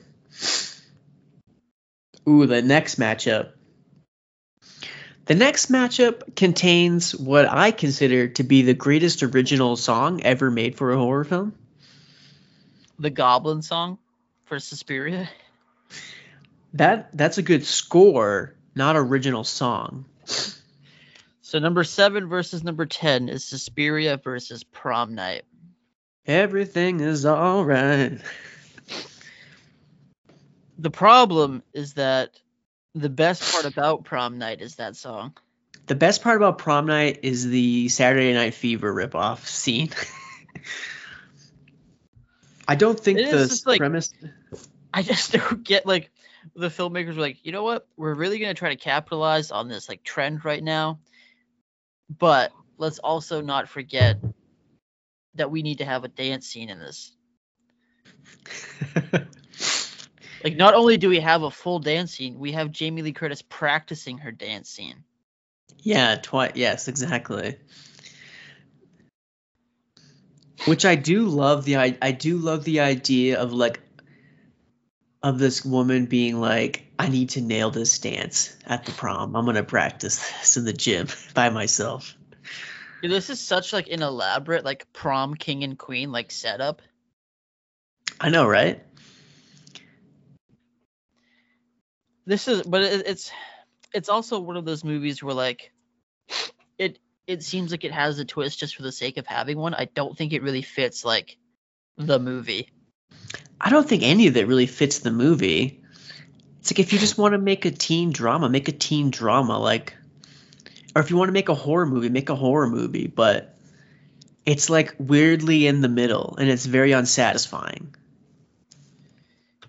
[2.28, 3.52] Ooh, the next matchup.
[5.26, 10.76] The next matchup contains what I consider to be the greatest original song ever made
[10.76, 11.54] for a horror film.
[12.98, 13.98] The Goblin song
[14.46, 15.28] for Suspiria.
[16.74, 20.04] That that's a good score, not original song.
[21.40, 25.42] So number seven versus number ten is Suspiria versus Prom Night.
[26.26, 28.20] Everything is all right.
[30.80, 32.30] The problem is that
[32.94, 35.34] the best part about Prom Night is that song.
[35.86, 39.90] The best part about prom night is the Saturday Night Fever ripoff scene.
[42.68, 44.12] I don't think It the like- premise.
[44.94, 46.10] I just don't get like
[46.54, 47.88] the filmmakers were like, you know what?
[47.96, 51.00] We're really gonna try to capitalize on this like trend right now,
[52.18, 54.18] but let's also not forget
[55.34, 57.16] that we need to have a dance scene in this.
[60.42, 63.42] Like, not only do we have a full dance scene, we have Jamie Lee Curtis
[63.42, 65.04] practicing her dance scene.
[65.82, 66.52] Yeah, twice.
[66.54, 67.56] Yes, exactly.
[70.66, 73.80] Which I do love the I, I do love the idea of like
[75.22, 79.36] of this woman being like, I need to nail this dance at the prom.
[79.36, 82.14] I'm gonna practice this in the gym by myself.
[83.02, 86.82] Dude, this is such like an elaborate like prom king and queen like setup.
[88.20, 88.82] I know, right?
[92.30, 93.32] This is, but it, it's
[93.92, 95.72] it's also one of those movies where like
[96.78, 99.74] it it seems like it has a twist just for the sake of having one.
[99.74, 101.38] I don't think it really fits like
[101.96, 102.68] the movie.
[103.60, 105.82] I don't think any of it really fits the movie.
[106.60, 109.58] It's like if you just want to make a teen drama, make a teen drama,
[109.58, 109.96] like,
[110.94, 113.08] or if you want to make a horror movie, make a horror movie.
[113.08, 113.58] But
[114.46, 117.92] it's like weirdly in the middle, and it's very unsatisfying.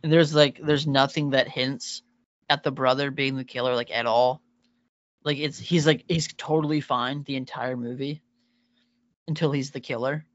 [0.04, 2.04] And there's like there's nothing that hints
[2.52, 4.42] at the brother being the killer like at all.
[5.24, 8.22] Like it's he's like he's totally fine the entire movie
[9.28, 10.26] until he's the killer.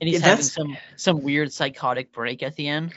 [0.00, 2.92] And he's Yeah, having some some weird psychotic break at the end.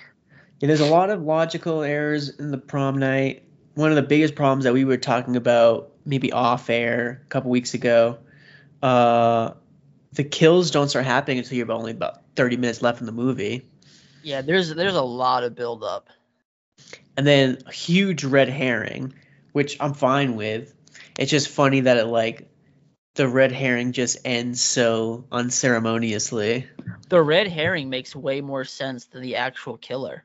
[0.59, 3.43] Yeah, there's a lot of logical errors in the prom night.
[3.75, 7.51] One of the biggest problems that we were talking about maybe off air a couple
[7.51, 8.17] weeks ago,
[8.81, 9.51] uh,
[10.13, 13.11] the kills don't start happening until you have only about 30 minutes left in the
[13.11, 13.69] movie.
[14.23, 16.09] Yeah, there's there's a lot of build up.
[17.17, 19.13] And then a huge red herring,
[19.51, 20.73] which I'm fine with.
[21.17, 22.47] It's just funny that it like
[23.15, 26.67] the red herring just ends so unceremoniously.
[27.09, 30.23] The red herring makes way more sense than the actual killer.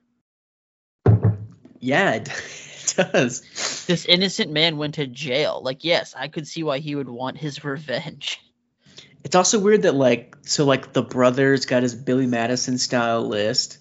[1.81, 3.41] Yeah, it, it does.
[3.87, 5.61] This innocent man went to jail.
[5.65, 8.39] Like, yes, I could see why he would want his revenge.
[9.25, 13.79] It's also weird that like so like the brothers got his Billy Madison style list,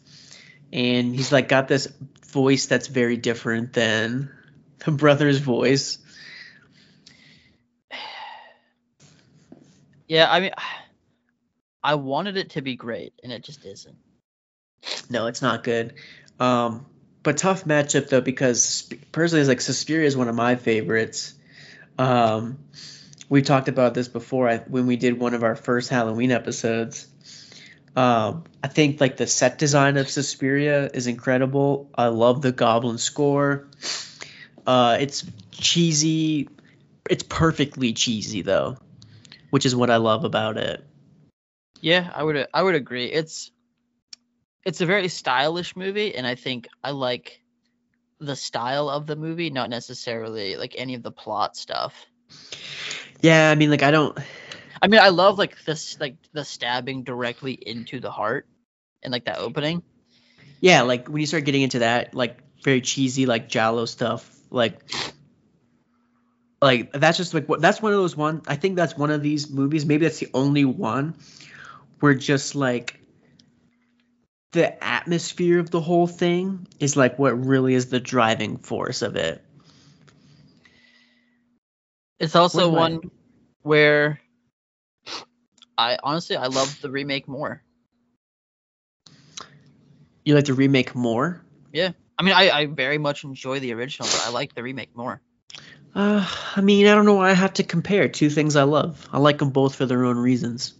[0.71, 1.87] and he's like got this
[2.31, 4.31] voice that's very different than
[4.79, 5.97] the brother's voice.
[10.07, 10.51] Yeah, I mean,
[11.83, 13.95] I wanted it to be great, and it just isn't.
[15.09, 15.93] No, it's not good.
[16.39, 16.85] Um,
[17.23, 21.33] but tough matchup though because personally, it's like Suspiria is one of my favorites.
[21.97, 22.59] Um,
[23.29, 27.07] we talked about this before I, when we did one of our first Halloween episodes.
[27.95, 31.89] Um, I think like the set design of Suspiria is incredible.
[31.93, 33.67] I love the Goblin score.
[34.65, 36.47] Uh, it's cheesy.
[37.09, 38.77] It's perfectly cheesy though,
[39.49, 40.85] which is what I love about it.
[41.81, 43.05] Yeah, I would I would agree.
[43.05, 43.51] It's
[44.63, 47.41] it's a very stylish movie, and I think I like
[48.19, 52.05] the style of the movie, not necessarily like any of the plot stuff.
[53.21, 54.17] Yeah, I mean, like I don't.
[54.81, 58.47] I mean, I love like this like the stabbing directly into the heart
[59.03, 59.83] and like that opening.
[60.59, 64.79] Yeah, like when you start getting into that, like very cheesy, like Giallo stuff, like,
[66.61, 68.41] like that's just like what that's one of those one.
[68.47, 69.85] I think that's one of these movies.
[69.85, 71.15] Maybe that's the only one
[71.99, 72.99] where just like
[74.51, 79.15] the atmosphere of the whole thing is like what really is the driving force of
[79.15, 79.43] it.
[82.19, 83.11] It's also What am I- one
[83.63, 84.20] where
[85.81, 87.63] I honestly I love the remake more.
[90.23, 91.41] You like the remake more?
[91.73, 91.91] Yeah.
[92.19, 95.19] I mean, I, I very much enjoy the original, but I like the remake more.
[95.95, 99.09] Uh, I mean, I don't know why I have to compare two things I love.
[99.11, 100.75] I like them both for their own reasons.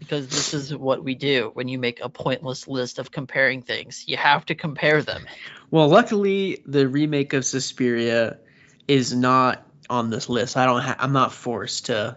[0.00, 4.04] because this is what we do when you make a pointless list of comparing things.
[4.06, 5.24] You have to compare them.
[5.70, 8.38] Well, luckily, the remake of Suspiria
[8.86, 10.56] is not on this list.
[10.56, 10.82] I don't.
[10.82, 12.16] Ha- I'm not forced to.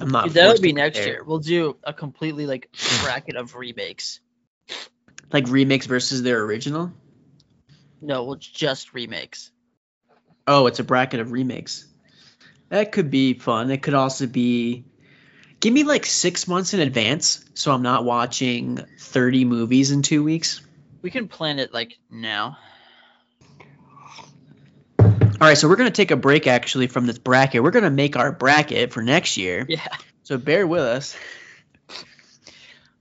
[0.00, 0.32] I'm not.
[0.34, 1.22] That would be next year.
[1.24, 2.68] We'll do a completely like
[3.02, 4.20] bracket of remakes.
[5.32, 6.92] Like remakes versus their original.
[8.00, 9.50] No, well, it's just remakes.
[10.46, 11.86] Oh, it's a bracket of remakes.
[12.70, 13.70] That could be fun.
[13.70, 14.84] It could also be.
[15.60, 20.24] Give me like six months in advance, so I'm not watching 30 movies in two
[20.24, 20.62] weeks.
[21.02, 22.56] We can plan it like now.
[25.40, 27.62] All right, so we're gonna take a break actually from this bracket.
[27.62, 29.64] We're gonna make our bracket for next year.
[29.68, 29.86] Yeah.
[30.22, 31.16] So bear with us.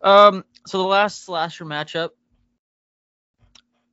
[0.01, 0.45] Um.
[0.65, 2.11] So the last slasher matchup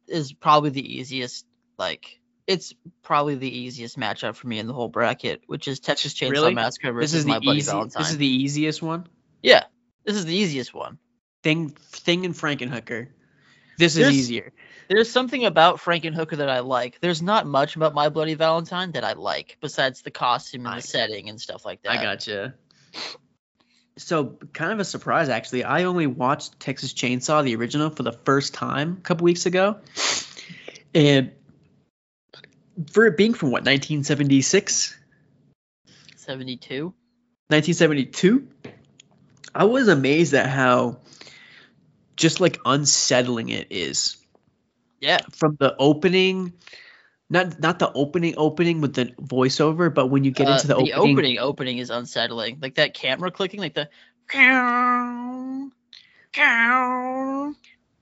[0.07, 1.45] is probably the easiest.
[1.79, 6.15] Like, it's probably the easiest matchup for me in the whole bracket, which is Texas
[6.15, 6.55] Chainsaw Really?
[6.55, 7.71] Massacre This versus is My the easy.
[7.71, 8.01] Valentine.
[8.03, 9.09] This is the easiest one.
[9.43, 9.65] yeah.
[10.05, 10.99] This is the easiest one.
[11.43, 13.09] Thing, Thing, and Frankenhooker.
[13.77, 14.53] This is There's- easier.
[14.89, 17.01] There's something about Frankenhooker that I like.
[17.01, 20.77] There's not much about My Bloody Valentine that I like, besides the costume and I-
[20.77, 21.93] the setting and stuff like that.
[21.93, 22.55] I gotcha.
[23.99, 25.65] So, kind of a surprise, actually.
[25.65, 29.79] I only watched Texas Chainsaw, the original, for the first time a couple weeks ago.
[30.95, 31.33] And
[32.93, 34.97] for it being from what, 1976?
[36.17, 36.95] 72.
[37.49, 38.49] 1972?
[39.55, 40.99] I was amazed at how
[42.17, 44.19] just like unsettling it is.
[45.07, 45.19] Yeah.
[45.33, 46.53] From the opening,
[47.31, 50.75] not not the opening opening with the voiceover, but when you get Uh, into the,
[50.75, 52.59] opening, The opening opening is unsettling.
[52.61, 53.89] Like that camera clicking, like the
[54.27, 55.71] cow,
[56.33, 57.55] cow.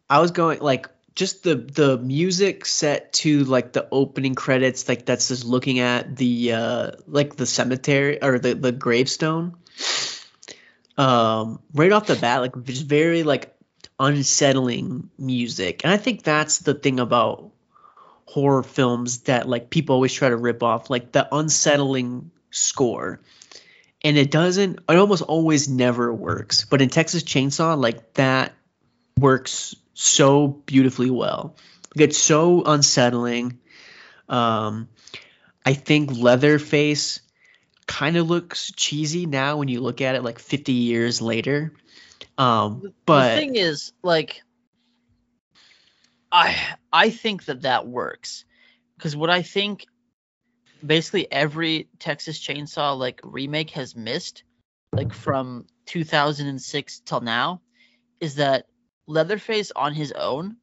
[0.08, 5.04] I was going like just the the music set to like the opening credits, like
[5.04, 9.56] that's just looking at the uh like the cemetery or the the gravestone.
[10.96, 13.53] Um, right off the bat, like just very like
[13.98, 17.50] unsettling music, and I think that's the thing about
[18.26, 23.20] horror films that like people always try to rip off, like the unsettling score.
[24.02, 24.80] And it doesn't.
[24.88, 26.64] It almost always never works.
[26.64, 28.52] But in Texas Chainsaw, like that
[29.18, 31.56] works so beautifully well.
[31.96, 33.60] It's so unsettling.
[34.28, 34.88] Um,
[35.64, 37.20] I think Leatherface
[37.86, 41.72] kind of looks cheesy now when you look at it like 50 years later.
[42.36, 44.42] Um, but the thing is, like,
[46.32, 46.56] I
[46.92, 48.44] I think that that works
[48.96, 49.86] because what I think
[50.84, 54.42] basically every Texas Chainsaw like remake has missed,
[54.92, 57.60] like from 2006 till now,
[58.20, 58.66] is that
[59.06, 60.56] Leatherface on his own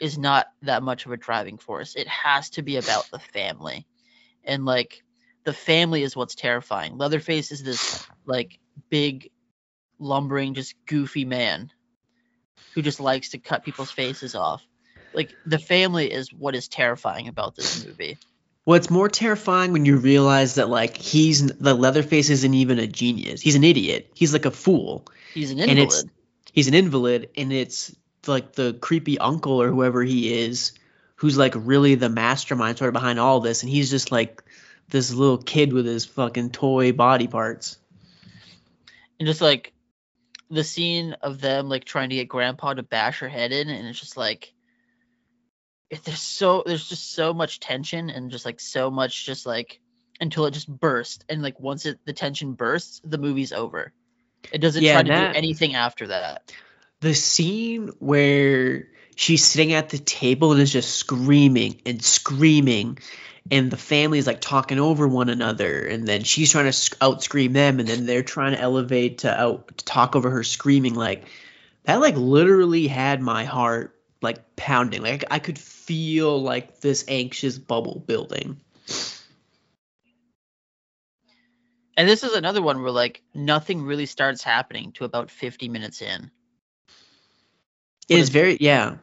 [0.00, 1.94] is not that much of a driving force.
[1.96, 3.86] It has to be about the family,
[4.44, 5.02] and like
[5.44, 6.96] the family is what's terrifying.
[6.96, 9.30] Leatherface is this like big,
[10.00, 11.70] lumbering, just goofy man
[12.74, 14.62] who just likes to cut people's faces off.
[15.12, 18.18] Like the family is what is terrifying about this movie.
[18.64, 23.40] what's more terrifying when you realize that like he's the Leatherface isn't even a genius.
[23.40, 24.10] He's an idiot.
[24.14, 25.06] He's like a fool.
[25.34, 25.88] He's an And invalid.
[25.88, 26.04] it's-
[26.52, 27.94] He's an invalid, and it's
[28.26, 30.72] like the creepy uncle or whoever he is
[31.14, 34.42] who's like really the mastermind sort of behind all this, and he's just like
[34.88, 37.78] this little kid with his fucking toy body parts.
[39.20, 39.72] and just like
[40.50, 43.86] the scene of them like trying to get grandpa to bash her head in and
[43.86, 44.52] it's just like
[45.88, 49.80] if there's so there's just so much tension and just like so much just like
[50.20, 53.92] until it just bursts and like once it the tension bursts the movie's over.
[54.52, 56.52] It doesn't Yeah, try to that- do anything after that.
[57.00, 62.98] The scene where she's sitting at the table and is just screaming and screaming,
[63.50, 67.22] and the family is like talking over one another, and then she's trying to out
[67.22, 70.94] scream them, and then they're trying to elevate to out to talk over her screaming.
[70.94, 71.24] Like
[71.84, 75.02] that, like literally had my heart like pounding.
[75.02, 78.60] Like I could feel like this anxious bubble building.
[82.00, 86.00] and this is another one where like nothing really starts happening to about 50 minutes
[86.00, 86.30] in
[88.08, 88.96] It is very yeah.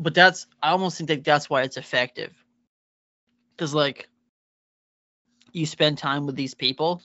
[0.00, 2.32] but that's I almost think that that's why it's effective.
[3.56, 4.08] Because like
[5.52, 7.02] you spend time with these people,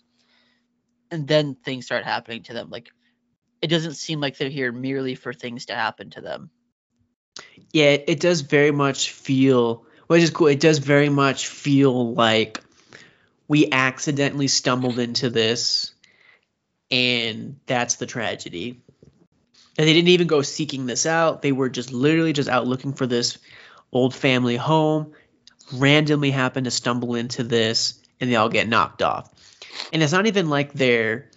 [1.10, 2.70] and then things start happening to them.
[2.70, 2.90] Like
[3.62, 6.50] it doesn't seem like they're here merely for things to happen to them.
[7.72, 10.48] Yeah, it, does very much feel, which is cool.
[10.48, 12.60] It does very much feel like
[13.48, 15.94] we accidentally stumbled into this,
[16.90, 18.82] and that's the tragedy.
[19.78, 21.42] And they didn't even go seeking this out.
[21.42, 23.38] They were just literally just out looking for this
[23.94, 25.14] old family home,
[25.74, 29.30] randomly happen to stumble into this, and they all get knocked off.
[29.94, 31.30] And it's not even like they're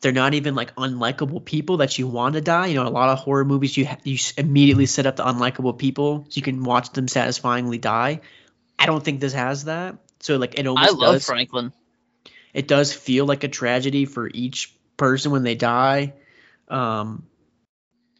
[0.00, 2.66] they're not even like unlikable people that you want to die.
[2.66, 6.26] You know, a lot of horror movies you you immediately set up the unlikable people
[6.28, 8.20] so you can watch them satisfyingly die.
[8.78, 9.96] I don't think this has that.
[10.20, 11.26] So like it almost I love does.
[11.26, 11.72] Franklin.
[12.52, 16.14] It does feel like a tragedy for each person when they die.
[16.68, 17.26] Um,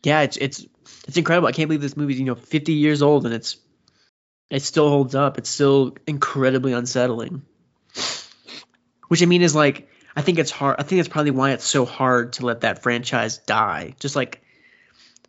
[0.02, 0.66] yeah, it's it's
[1.06, 1.48] it's incredible.
[1.48, 3.56] I can't believe this movie's you know 50 years old and it's
[4.50, 5.38] it still holds up.
[5.38, 7.42] It's still incredibly unsettling.
[9.08, 10.76] Which I mean is like I think it's hard.
[10.78, 13.94] I think that's probably why it's so hard to let that franchise die.
[13.98, 14.42] Just like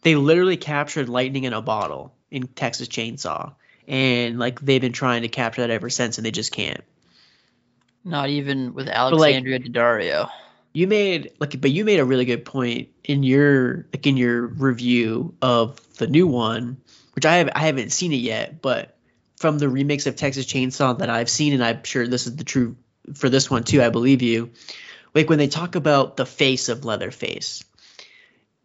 [0.02, 3.54] they literally captured lightning in a bottle in Texas Chainsaw,
[3.88, 6.84] and like they've been trying to capture that ever since, and they just can't.
[8.04, 10.30] Not even with like- Alexandria Daddario.
[10.74, 14.46] You made like, but you made a really good point in your like in your
[14.46, 16.78] review of the new one,
[17.14, 18.95] which I have I haven't seen it yet, but
[19.46, 22.44] from the remakes of Texas Chainsaw that I've seen, and I'm sure this is the
[22.44, 22.78] true
[23.14, 23.80] for this one too.
[23.80, 24.50] I believe you.
[25.14, 27.64] Like when they talk about the face of Leatherface,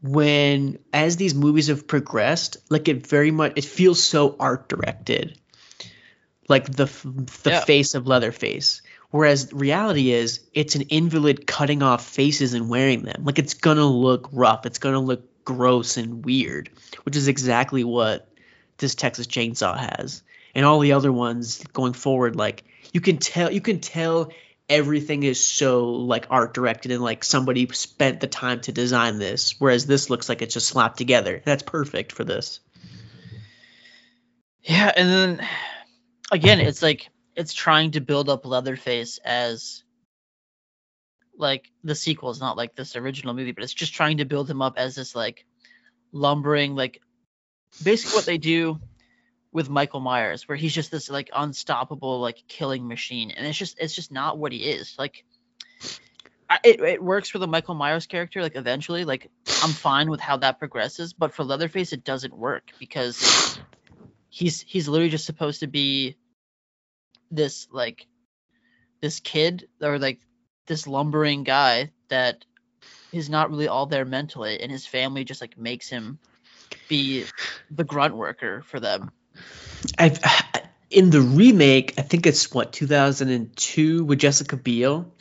[0.03, 5.39] when as these movies have progressed, like it very much it feels so art directed,
[6.49, 6.87] like the
[7.43, 7.65] the Yeah.
[7.67, 8.81] face of Leatherface.
[9.11, 13.25] Whereas reality is, it's an invalid cutting off faces and wearing them.
[13.27, 14.65] Like it's gonna look rough.
[14.65, 16.71] It's gonna look gross and weird,
[17.03, 18.29] which is exactly what
[18.79, 20.23] this Texas Chainsaw has,
[20.55, 22.37] and all the other ones going forward.
[22.37, 24.33] Like you can tell, you can tell
[24.69, 29.57] everything is so like art directed and like somebody spent the time to design this.
[29.59, 31.43] Whereas this looks like it's just slapped together.
[31.45, 32.61] That's perfect for this.
[34.63, 35.49] Yeah, and then
[36.31, 39.83] again, it's like it's trying to build up Leatherface as
[41.37, 44.49] like the sequel is not like this original movie, but it's just trying to build
[44.49, 45.45] him up as this like
[46.13, 47.01] lumbering, like
[47.83, 48.79] basically what they do
[49.53, 53.79] with Michael Myers, where he's just this like unstoppable like killing machine, and it's just
[53.79, 54.95] it's just not what he is.
[54.99, 55.25] Like,
[56.49, 59.31] I, it it works for the Michael Myers character, like eventually, like
[59.63, 63.59] I'm fine with how that progresses, but for Leatherface, it doesn't work because
[64.29, 66.17] he's he's literally just supposed to be
[67.31, 68.07] this like
[69.01, 70.21] this kid or like
[70.67, 72.45] this lumbering guy that
[73.13, 76.19] is not really all there mentally and his family just like makes him
[76.89, 77.25] be
[77.71, 79.11] the grunt worker for them
[79.99, 80.21] I've
[80.91, 85.13] in the remake, I think it's what 2002 with Jessica Biel.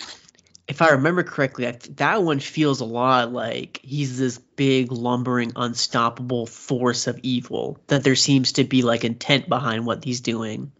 [0.67, 5.53] If I remember correctly, I, that one feels a lot like he's this big, lumbering,
[5.55, 7.79] unstoppable force of evil.
[7.87, 10.71] That there seems to be like intent behind what he's doing.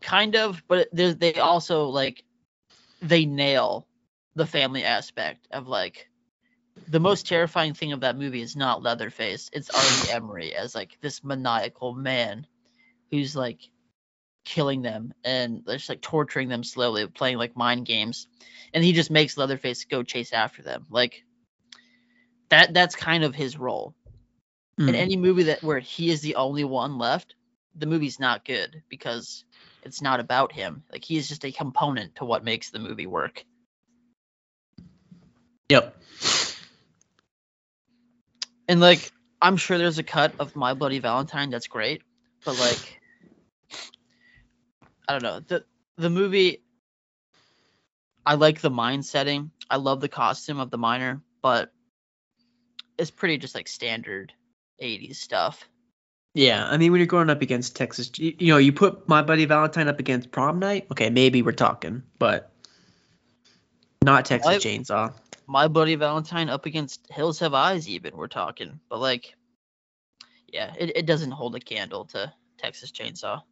[0.00, 2.22] kind of but they they also like
[3.02, 3.86] they nail
[4.34, 6.08] the family aspect of like
[6.88, 9.50] the most terrifying thing of that movie is not Leatherface.
[9.52, 9.86] It's R.
[9.86, 12.46] Lee Ermey as like this maniacal man
[13.10, 13.60] who's like
[14.44, 18.28] killing them and just like torturing them slowly, playing like mind games.
[18.72, 20.86] And he just makes Leatherface go chase after them.
[20.90, 21.24] Like
[22.48, 23.94] that that's kind of his role.
[24.78, 24.94] In Mm.
[24.94, 27.34] any movie that where he is the only one left,
[27.74, 29.44] the movie's not good because
[29.82, 30.84] it's not about him.
[30.92, 33.44] Like he is just a component to what makes the movie work.
[35.70, 35.96] Yep.
[38.68, 39.10] And like
[39.40, 42.02] I'm sure there's a cut of My Bloody Valentine that's great,
[42.44, 43.00] but like
[45.08, 45.40] I don't know.
[45.40, 45.64] The
[45.96, 46.62] the movie
[48.24, 49.52] I like the mine setting.
[49.70, 51.72] I love the costume of the miner, but
[52.98, 54.32] it's pretty just like standard
[54.82, 55.68] 80s stuff.
[56.34, 59.22] Yeah, I mean, when you're going up against Texas, you, you know, you put My
[59.22, 60.86] Bloody Valentine up against Prom Night.
[60.90, 62.52] Okay, maybe we're talking, but
[64.06, 65.12] not Texas I- Chainsaw.
[65.48, 68.80] My Bloody Valentine up against Hills Have Eyes even we're talking.
[68.88, 69.34] But like
[70.52, 73.42] yeah, it, it doesn't hold a candle to Texas Chainsaw.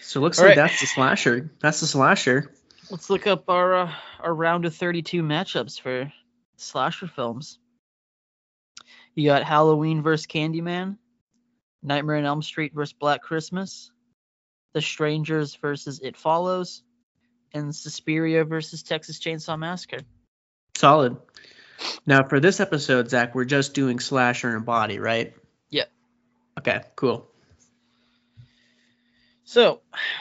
[0.00, 0.68] So it looks All like right.
[0.68, 1.50] that's the slasher.
[1.60, 2.52] That's the slasher.
[2.90, 6.12] Let's look up our uh, our round of 32 matchups for
[6.56, 7.58] slasher films.
[9.14, 10.96] You got Halloween versus Candyman,
[11.82, 13.90] Nightmare on Elm Street versus Black Christmas,
[14.72, 16.82] The Strangers versus It Follows,
[17.52, 20.00] and Suspiria versus Texas Chainsaw Massacre.
[20.76, 21.16] Solid.
[22.06, 25.34] Now for this episode, Zach, we're just doing slasher and body, right?
[25.68, 25.84] Yeah.
[26.58, 27.30] Okay, cool.
[29.44, 29.80] So,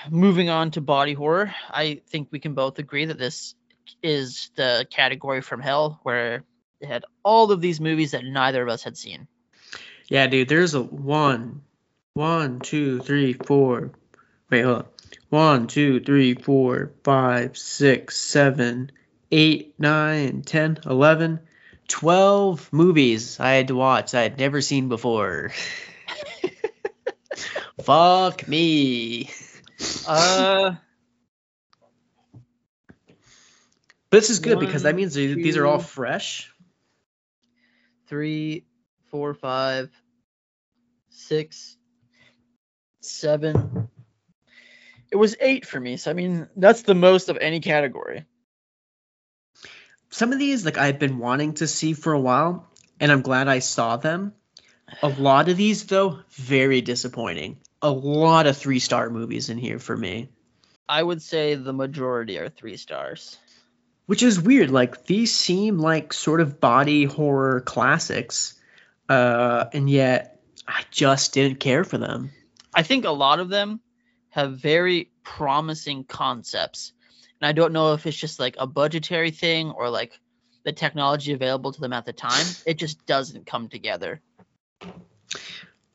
[0.10, 3.54] moving on to body horror, I think we can both agree that this
[4.02, 6.44] is the category from hell where
[6.80, 9.28] it had all of these movies that neither of us had seen.
[10.08, 11.62] Yeah, dude, there's a one,
[12.14, 13.92] one, two, three, four.
[14.50, 14.86] Wait, hold on.
[15.30, 18.92] One, two, three, four, five, six, seven,
[19.32, 21.40] eight, nine, ten, eleven,
[21.88, 25.52] twelve movies I had to watch I had never seen before.
[27.82, 29.30] Fuck me.
[30.08, 30.76] Uh,
[34.10, 35.84] But this is good because that means these these are all two.
[35.84, 36.52] fresh.
[38.08, 38.66] three,
[39.12, 39.92] four, five,
[41.10, 41.78] six,
[43.02, 43.88] seven.
[45.12, 45.98] It was eight for me.
[45.98, 48.26] So I mean, that's the most of any category.
[50.12, 52.68] Some of these, like I've been wanting to see for a while,
[53.00, 54.34] and I'm glad I saw them.
[55.04, 57.58] A lot of these, though, very disappointing.
[57.82, 60.30] A lot of three star movies in here for me,
[60.88, 63.38] I would say the majority are three stars.
[64.08, 64.72] which is weird.
[64.72, 68.56] Like these seem like sort of body horror classics,
[69.08, 72.32] uh, and yet I just didn't care for them.
[72.74, 73.82] I think a lot of them
[74.30, 76.94] have very promising concepts.
[77.42, 80.20] And I don't know if it's just like a budgetary thing or like
[80.64, 82.46] the technology available to them at the time.
[82.66, 84.22] It just doesn't come together.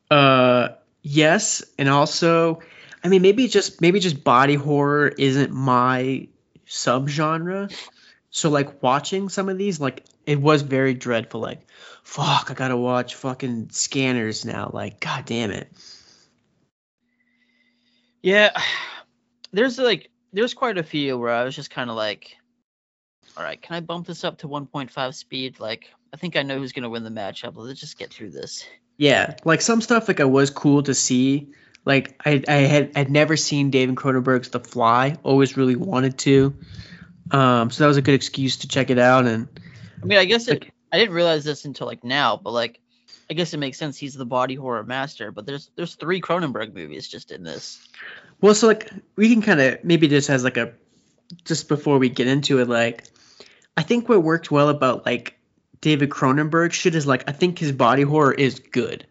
[0.09, 0.69] Uh,
[1.01, 2.59] yes, and also,
[3.03, 6.27] I mean, maybe just maybe just body horror isn't my
[6.67, 7.73] subgenre.
[8.31, 11.41] So like watching some of these, like it was very dreadful.
[11.41, 11.61] Like,
[12.03, 14.71] fuck, I gotta watch fucking Scanners now.
[14.73, 15.71] Like, god damn it.
[18.25, 18.51] Yeah.
[19.51, 22.35] There's like there's quite a few where I was just kind of like
[23.37, 25.61] all right, can I bump this up to 1.5 speed?
[25.61, 27.53] Like I think I know who's going to win the matchup.
[27.55, 28.65] Let's just get through this.
[28.97, 31.53] Yeah, like some stuff like I was cool to see.
[31.85, 35.15] Like I I had I'd never seen David Cronenberg's The Fly.
[35.23, 36.53] Always really wanted to.
[37.31, 39.25] Um, so that was a good excuse to check it out.
[39.25, 39.47] And
[40.03, 42.81] I mean, I guess it, I didn't realize this until like now, but like
[43.29, 46.73] I guess it makes sense he's the body horror master, but there's there's three Cronenberg
[46.73, 47.87] movies just in this.
[48.41, 50.73] Well, so like we can kind of maybe just as like a
[51.43, 53.05] just before we get into it, like
[53.77, 55.37] I think what worked well about like
[55.81, 59.07] David Cronenberg shit is like I think his body horror is good.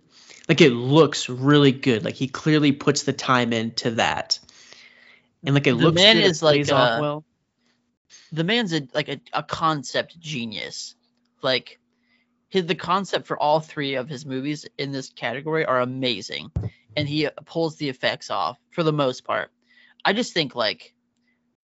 [0.49, 2.05] Like it looks really good.
[2.05, 4.39] Like he clearly puts the time into that.
[5.43, 7.25] And like it The looks man good, is like, uh, well.
[8.33, 10.95] The man's a like a, a concept genius.
[11.43, 11.79] Like
[12.55, 16.53] his the concept for all three of his movies in this category are amazing,
[16.97, 19.51] and he pulls the effects off for the most part.
[20.05, 20.95] I just think like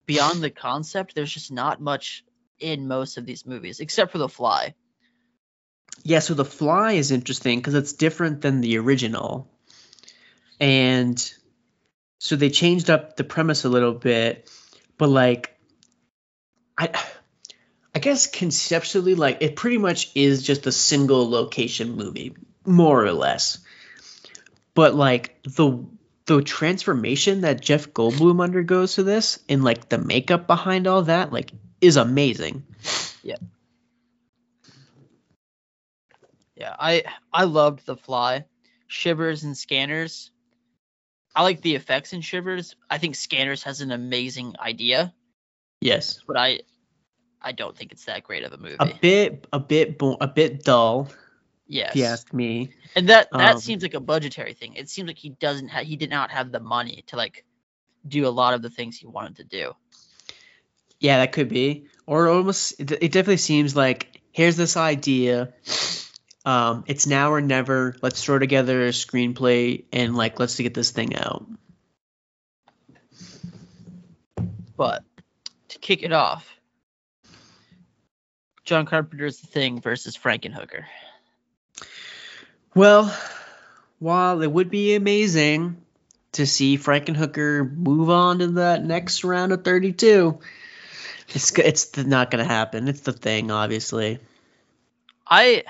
[0.05, 2.25] beyond the concept, there's just not much
[2.59, 4.75] in most of these movies except for The Fly.
[6.03, 9.49] Yeah, so The Fly is interesting because it's different than the original.
[10.59, 11.33] And
[12.19, 14.51] so they changed up the premise a little bit,
[14.99, 15.57] but like
[16.77, 16.89] I
[17.95, 22.35] I guess conceptually like it pretty much is just a single location movie,
[22.65, 23.59] more or less.
[24.75, 25.85] But like the
[26.27, 31.33] the transformation that Jeff Goldblum undergoes to this and like the makeup behind all that
[31.33, 32.63] like is amazing.
[33.23, 33.37] Yeah,
[36.57, 38.45] Yeah, I I loved The Fly,
[38.87, 40.31] Shivers and Scanners.
[41.35, 42.77] I like the effects in Shivers.
[42.89, 45.15] I think Scanners has an amazing idea,
[45.81, 46.21] Yes.
[46.27, 46.61] but I
[47.43, 48.77] I don't think it's that great of a movie.
[48.79, 51.09] A bit a bit bo- a bit dull.
[51.67, 51.91] yes.
[51.91, 52.73] if you ask me.
[52.95, 54.75] And that that Um, seems like a budgetary thing.
[54.75, 57.45] It seems like he doesn't have he did not have the money to like
[58.07, 59.73] do a lot of the things he wanted to do.
[60.99, 61.87] Yeah, that could be.
[62.07, 65.53] Or almost, it, it definitely seems like here's this idea.
[66.45, 67.95] Um, it's now or never.
[68.03, 71.47] Let's throw together a screenplay and like let's get this thing out.
[74.77, 75.05] But
[75.69, 76.49] to kick it off,
[78.71, 80.85] John Carpenter's The Thing versus Frankenhooker.
[82.73, 83.13] Well,
[83.99, 85.83] while it would be amazing
[86.33, 90.39] to see Frankenhooker move on to that next round of 32,
[91.31, 92.87] it's it's not going to happen.
[92.87, 94.21] It's the thing, obviously.
[95.27, 95.65] I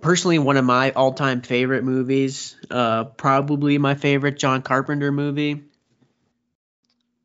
[0.00, 2.54] Personally, one of my all-time favorite movies.
[2.70, 5.64] Uh, probably my favorite John Carpenter movie.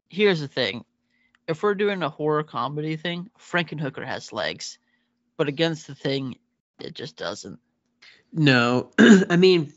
[0.10, 0.84] here's the thing.
[1.50, 4.78] If we're doing a horror comedy thing, Frankenhooker has legs.
[5.36, 6.38] But against the thing,
[6.80, 7.60] it just doesn't.
[8.32, 9.74] No, I mean,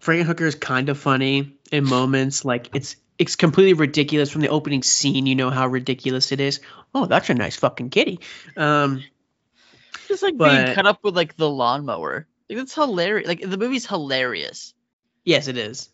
[0.00, 2.44] Frankenhooker is kind of funny in moments.
[2.44, 5.26] Like it's it's completely ridiculous from the opening scene.
[5.26, 6.60] You know how ridiculous it is.
[6.94, 8.20] Oh, that's a nice fucking kitty.
[8.56, 9.02] Um,
[10.08, 12.26] Just like But- being cut up with like the lawnmower.
[12.48, 13.28] Like that's hilarious.
[13.28, 14.72] Like the movie's hilarious.
[15.24, 15.90] yes, it is.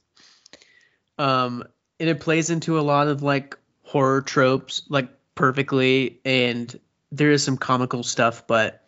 [1.19, 1.65] Um,
[1.99, 3.59] and it plays into a lot of like
[3.89, 6.79] horror tropes like perfectly, and
[7.11, 8.85] there is some comical stuff, but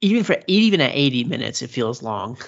[0.00, 2.38] even for even at 80 minutes, it feels long.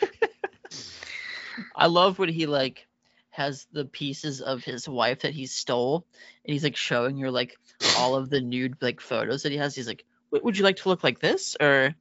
[1.76, 2.88] I love when he like
[3.30, 6.04] has the pieces of his wife that he stole,
[6.44, 7.56] and he's like showing her like
[7.96, 9.76] all of the nude like photos that he has.
[9.76, 11.94] He's like, "Would you like to look like this, or,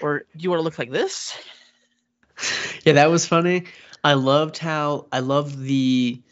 [0.00, 1.36] or do you want to look like this?"
[2.84, 3.64] yeah, that was funny.
[4.04, 6.22] I loved how I loved the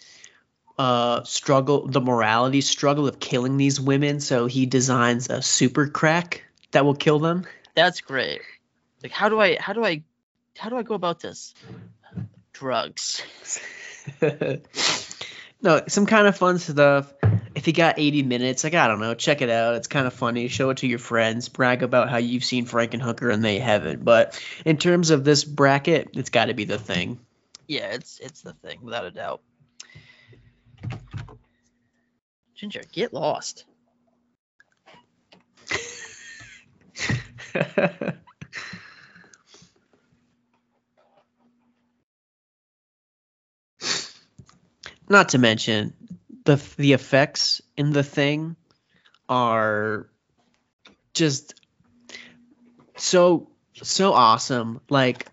[0.79, 4.20] uh struggle, the morality struggle of killing these women.
[4.20, 7.47] So he designs a super crack that will kill them.
[7.75, 8.41] That's great.
[9.03, 10.03] Like, how do I, how do I,
[10.57, 11.55] how do I go about this?
[12.53, 13.22] Drugs.
[15.62, 17.12] no, some kind of fun stuff.
[17.55, 19.77] If you got 80 minutes, like I don't know, check it out.
[19.77, 20.49] It's kind of funny.
[20.49, 21.49] Show it to your friends.
[21.49, 24.05] Brag about how you've seen Frankenhooker and they haven't.
[24.05, 27.18] But in terms of this bracket, it's got to be the thing.
[27.66, 29.41] Yeah, it's it's the thing without a doubt.
[32.55, 33.64] Ginger, get lost.
[45.09, 45.95] Not to mention
[46.45, 48.57] the the effects in the thing
[49.28, 50.09] are
[51.12, 51.55] just
[52.97, 54.80] so so awesome.
[54.89, 55.26] Like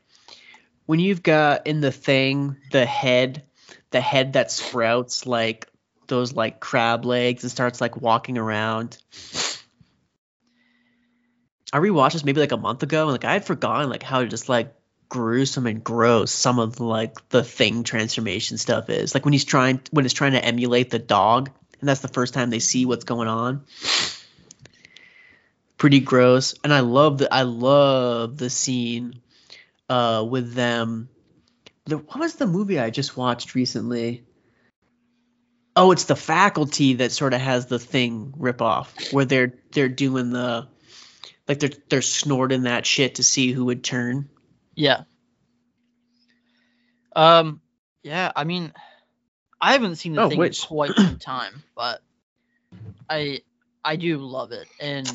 [0.86, 3.44] when you've got in the thing the head,
[3.92, 5.68] the head that sprouts like
[6.08, 8.98] those like crab legs and starts like walking around.
[11.74, 14.24] I rewatched this maybe like a month ago and like I had forgotten like how
[14.26, 14.74] just like
[15.08, 19.14] gruesome and gross some of like the thing transformation stuff is.
[19.14, 21.50] Like when he's trying when it's trying to emulate the dog
[21.80, 23.64] and that's the first time they see what's going on.
[25.78, 26.56] Pretty gross.
[26.64, 29.22] And I love the I love the scene
[29.90, 31.10] uh with them
[31.92, 34.24] the, what was the movie I just watched recently?
[35.76, 39.88] Oh, it's the faculty that sort of has the thing rip off where they're they're
[39.88, 40.68] doing the
[41.48, 44.30] like they're they're snorting that shit to see who would turn.
[44.76, 45.04] Yeah.
[47.16, 47.62] Um.
[48.04, 48.32] Yeah.
[48.36, 48.74] I mean,
[49.60, 52.02] I haven't seen the Oh, thing which- in quite some time, but
[53.10, 53.40] I
[53.84, 55.08] I do love it, and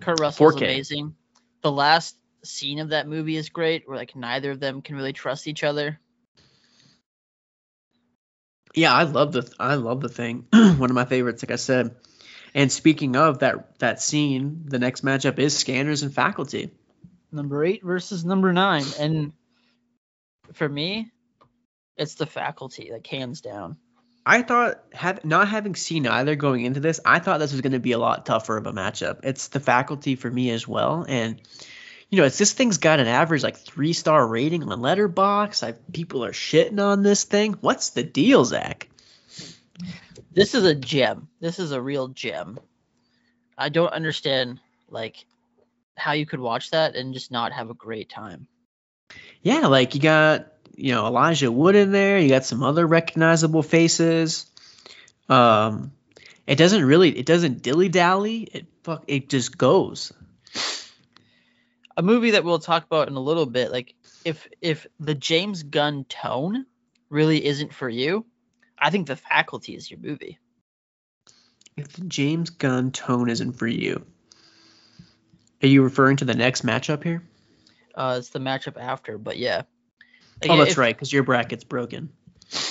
[0.00, 0.58] Kurt Russell's 4K.
[0.58, 1.14] amazing.
[1.62, 5.12] The last scene of that movie is great, where like neither of them can really
[5.12, 5.98] trust each other.
[8.74, 10.46] Yeah, I love the I love the thing.
[10.52, 11.94] One of my favorites, like I said.
[12.54, 16.70] And speaking of that that scene, the next matchup is Scanners and Faculty.
[17.32, 19.32] Number eight versus number nine, and
[20.52, 21.10] for me,
[21.96, 23.76] it's the faculty, like hands down.
[24.26, 27.72] I thought have not having seen either going into this, I thought this was going
[27.72, 29.20] to be a lot tougher of a matchup.
[29.24, 31.40] It's the faculty for me as well, and
[32.14, 35.64] you know, it's this thing's got an average like three star rating on Letterboxd.
[35.64, 37.54] I people are shitting on this thing.
[37.54, 38.88] What's the deal, Zach?
[40.32, 41.26] This is a gem.
[41.40, 42.60] This is a real gem.
[43.58, 45.24] I don't understand like
[45.96, 48.46] how you could watch that and just not have a great time.
[49.42, 52.20] Yeah, like you got you know Elijah Wood in there.
[52.20, 54.46] You got some other recognizable faces.
[55.28, 55.90] Um,
[56.46, 58.48] it doesn't really, it doesn't dilly dally.
[58.52, 60.12] It fuck, it just goes.
[61.96, 65.62] A movie that we'll talk about in a little bit, like if if the James
[65.62, 66.66] Gunn tone
[67.08, 68.26] really isn't for you,
[68.78, 70.38] I think The Faculty is your movie.
[71.76, 74.04] If the James Gunn tone isn't for you,
[75.62, 77.22] are you referring to the next matchup here?
[77.94, 79.62] Uh, it's the matchup after, but yeah.
[80.42, 82.10] Like, oh, that's if- right, because your bracket's broken.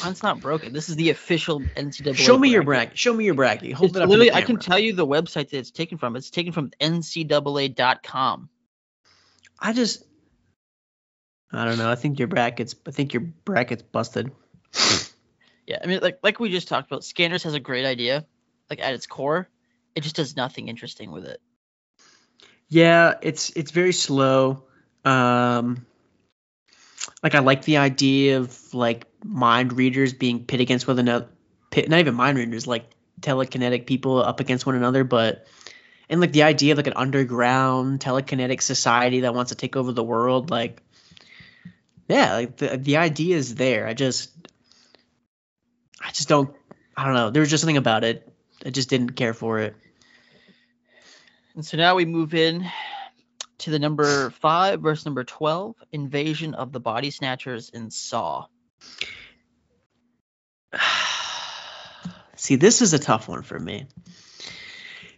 [0.04, 0.72] Mine's not broken.
[0.72, 2.16] This is the official NCAA.
[2.16, 2.90] Show me your bracket.
[2.90, 3.00] bracket.
[3.00, 3.74] Show me your bracket.
[3.74, 4.10] Hold It's it up.
[4.10, 6.16] literally, I can tell you the website that it's taken from.
[6.16, 8.50] It's taken from NCAA.com.
[9.64, 10.04] I just
[11.54, 11.90] I don't know.
[11.90, 14.30] I think your brackets I think your brackets busted.
[15.66, 18.26] Yeah, I mean, like like we just talked about, Scanners has a great idea,
[18.70, 19.48] like at its core,
[19.96, 21.40] it just does nothing interesting with it.
[22.68, 24.66] Yeah, it's it's very slow.
[25.06, 25.86] Um
[27.22, 31.30] like I like the idea of like mind readers being pit against one another
[31.72, 32.90] pit not even mind readers, like
[33.22, 35.48] telekinetic people up against one another, but
[36.14, 39.92] and like the idea of like an underground telekinetic society that wants to take over
[39.92, 40.84] the world, like
[42.08, 43.88] yeah, like the the idea is there.
[43.88, 44.30] I just
[46.00, 46.56] I just don't
[46.96, 47.32] I don't know.
[47.32, 48.32] There was just something about it.
[48.64, 49.76] I just didn't care for it.
[51.56, 52.70] And so now we move in
[53.58, 58.46] to the number five verse number twelve, Invasion of the Body Snatchers in Saw.
[62.36, 63.88] See, this is a tough one for me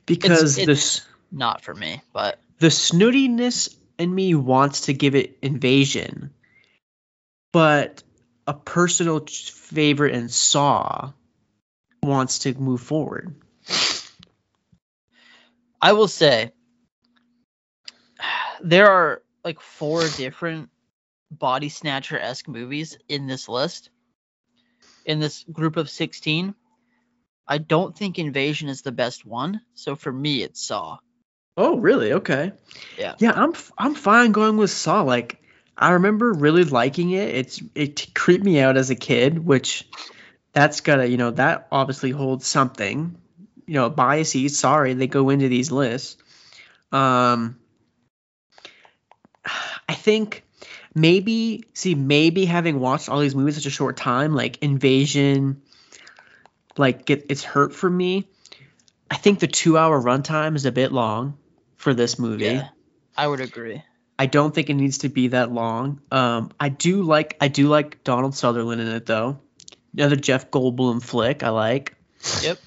[0.05, 1.01] because it's- this
[1.31, 6.33] Not for me, but the snootiness in me wants to give it invasion,
[7.51, 8.03] but
[8.47, 11.11] a personal favorite in Saw
[12.03, 13.35] wants to move forward.
[15.81, 16.51] I will say
[18.61, 20.69] there are like four different
[21.31, 23.89] body snatcher esque movies in this list.
[25.05, 26.55] In this group of 16.
[27.47, 29.61] I don't think Invasion is the best one.
[29.75, 30.97] So for me, it's Saw.
[31.57, 32.13] Oh, really?
[32.13, 32.51] Okay.
[32.97, 33.15] Yeah.
[33.19, 35.03] Yeah, I'm f- I'm fine going with Saw.
[35.03, 35.41] Like,
[35.77, 37.29] I remember really liking it.
[37.29, 39.87] It's it creeped me out as a kid, which
[40.53, 43.17] that's gotta you know that obviously holds something.
[43.67, 44.57] You know, biases.
[44.57, 46.17] Sorry, they go into these lists.
[46.91, 47.57] Um,
[49.87, 50.43] I think
[50.93, 55.61] maybe see maybe having watched all these movies such a short time, like Invasion,
[56.77, 58.27] like get it's hurt for me.
[59.09, 61.37] I think the two hour runtime is a bit long
[61.75, 62.45] for this movie.
[62.45, 62.69] Yeah.
[63.17, 63.83] I would agree.
[64.17, 66.01] I don't think it needs to be that long.
[66.11, 69.39] Um, I do like I do like Donald Sutherland in it though.
[69.93, 71.95] Another Jeff Goldblum flick I like.
[72.41, 72.59] Yep.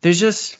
[0.00, 0.56] There's just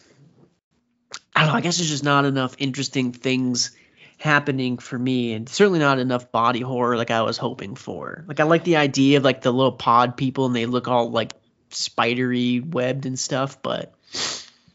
[1.35, 1.55] I don't know.
[1.55, 3.71] I guess there's just not enough interesting things
[4.19, 8.25] happening for me, and certainly not enough body horror like I was hoping for.
[8.27, 11.11] Like I like the idea of like the little pod people, and they look all
[11.11, 11.35] like
[11.71, 13.95] spidery, webbed and stuff, but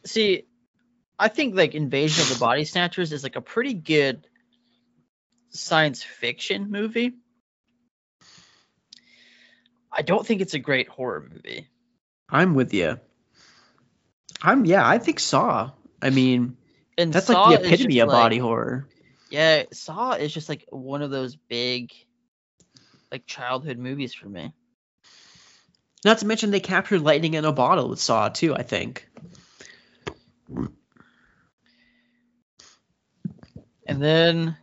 [0.06, 0.44] See,
[1.18, 4.28] I think like Invasion of the Body Snatchers is like a pretty good
[5.50, 7.14] science fiction movie.
[9.92, 11.68] I don't think it's a great horror movie.
[12.30, 13.00] I'm with you.
[14.42, 14.88] I'm yeah.
[14.88, 15.72] I think Saw.
[16.02, 16.58] I mean,
[16.98, 18.88] And that's Saw like the epitome of body like- horror.
[19.30, 21.92] Yeah, Saw is just like one of those big
[23.12, 24.54] like childhood movies for me.
[26.06, 28.56] Not to mention they captured lightning in a bottle with Saw too.
[28.56, 29.08] I think.
[33.86, 34.58] And then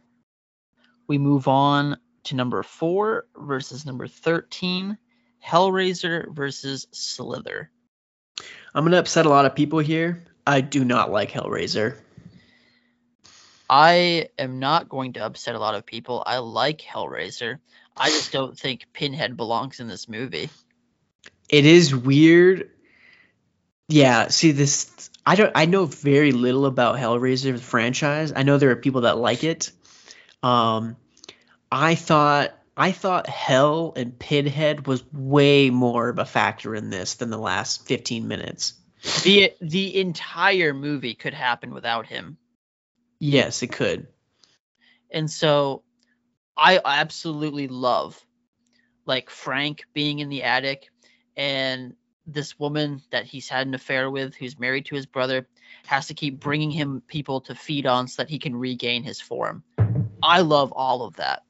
[1.07, 4.97] we move on to number 4 versus number 13,
[5.45, 7.71] Hellraiser versus Slither.
[8.75, 10.25] I'm gonna upset a lot of people here.
[10.47, 11.99] I do not like Hellraiser.
[13.69, 16.23] I am not going to upset a lot of people.
[16.27, 17.59] I like Hellraiser.
[17.97, 20.51] I just don't think Pinhead belongs in this movie.
[21.51, 22.71] It is weird.
[23.89, 28.33] Yeah, see this I don't I know very little about Hellraiser the franchise.
[28.35, 29.73] I know there are people that like it.
[30.43, 30.97] Um
[31.71, 37.15] I thought I thought Hell and Pinhead was way more of a factor in this
[37.15, 38.75] than the last 15 minutes.
[39.25, 42.39] The the entire movie could happen without him.
[43.19, 44.07] Yes, it could.
[45.11, 45.83] And so
[46.57, 48.19] I absolutely love
[49.05, 50.91] like Frank being in the attic
[51.41, 51.95] and
[52.27, 55.47] this woman that he's had an affair with who's married to his brother
[55.87, 59.23] has to keep bringing him people to feed on so that he can regain his
[59.23, 59.65] form.
[60.23, 61.43] I love all of that.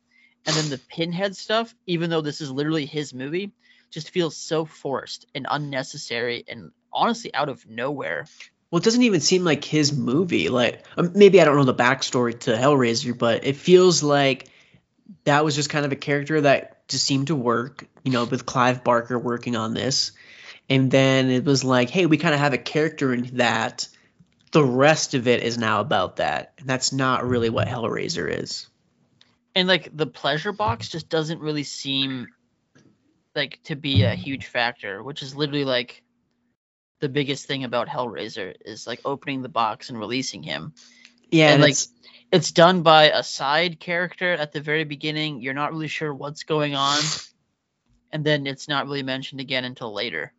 [0.46, 3.50] And then the pinhead stuff, even though this is literally his movie,
[3.90, 8.26] just feels so forced and unnecessary and honestly out of nowhere.
[8.70, 10.50] Well, it doesn't even seem like his movie.
[10.50, 14.48] Like um, maybe I don't know the backstory to Hellraiser, but it feels like
[15.24, 17.86] that was just kind of a character that just seemed to work.
[18.04, 20.12] You know, with Clive Barker working on this,
[20.68, 23.88] and then it was like, hey, we kind of have a character in that.
[24.52, 28.66] The rest of it is now about that, and that's not really what Hellraiser is.
[29.54, 32.28] and like the pleasure box just doesn't really seem
[33.34, 36.02] like to be a huge factor which is literally like
[37.00, 40.72] the biggest thing about hellraiser is like opening the box and releasing him
[41.30, 41.88] Yeah, And, and like, it's,
[42.32, 46.44] it's done by a side character at the very beginning you're not really sure what's
[46.44, 47.00] going on
[48.12, 50.32] and then it's not really mentioned again until later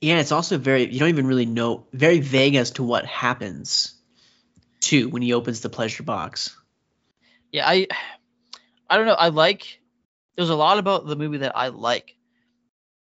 [0.00, 3.94] yeah, it's also very you don't even really know very vague as to what happens
[4.80, 6.54] too when he opens the pleasure box.
[7.50, 7.86] Yeah, I
[8.90, 9.14] I don't know.
[9.14, 9.80] I like
[10.36, 12.14] there's a lot about the movie that I like.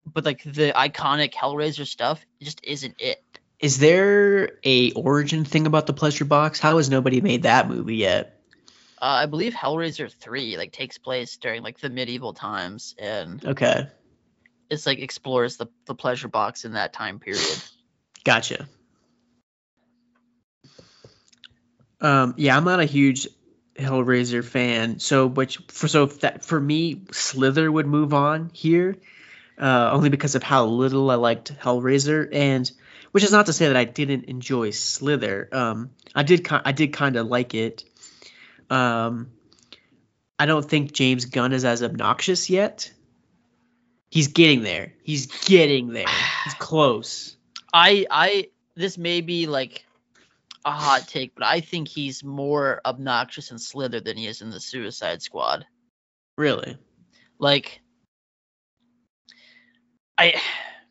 [0.07, 3.24] But like the iconic Hellraiser stuff just isn't it.
[3.65, 6.61] Is there a origin thing about the pleasure box?
[6.61, 8.39] How has nobody made that movie yet?
[9.01, 13.87] Uh, I believe Hellraiser 3 like takes place during like the medieval times and Okay,
[14.69, 17.57] it's like explores the the pleasure box in that time period.
[18.25, 18.69] gotcha.
[22.03, 23.29] Um, yeah, I'm not a huge
[23.79, 28.99] Hellraiser fan, so which for so that for me, Slither would move on here,
[29.59, 32.71] uh, only because of how little I liked Hellraiser, and
[33.15, 35.49] which is not to say that I didn't enjoy Slither.
[35.53, 37.85] Um, I did, I did kind of like it.
[38.69, 39.31] Um,
[40.37, 42.93] I don't think James Gunn is as obnoxious yet.
[44.11, 44.95] He's getting there.
[45.05, 46.09] He's getting there.
[46.43, 47.37] He's close.
[47.73, 49.85] I I this may be like
[50.65, 54.51] a hot take, but I think he's more obnoxious in Slither than he is in
[54.51, 55.65] the Suicide Squad.
[56.37, 56.77] Really.
[57.39, 57.81] Like
[60.19, 60.35] I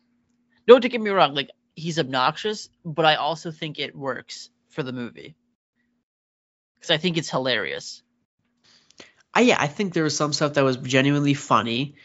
[0.66, 4.92] don't get me wrong, like he's obnoxious, but I also think it works for the
[4.92, 5.34] movie.
[6.80, 8.02] Cuz I think it's hilarious.
[9.32, 11.96] I yeah, I think there was some stuff that was genuinely funny.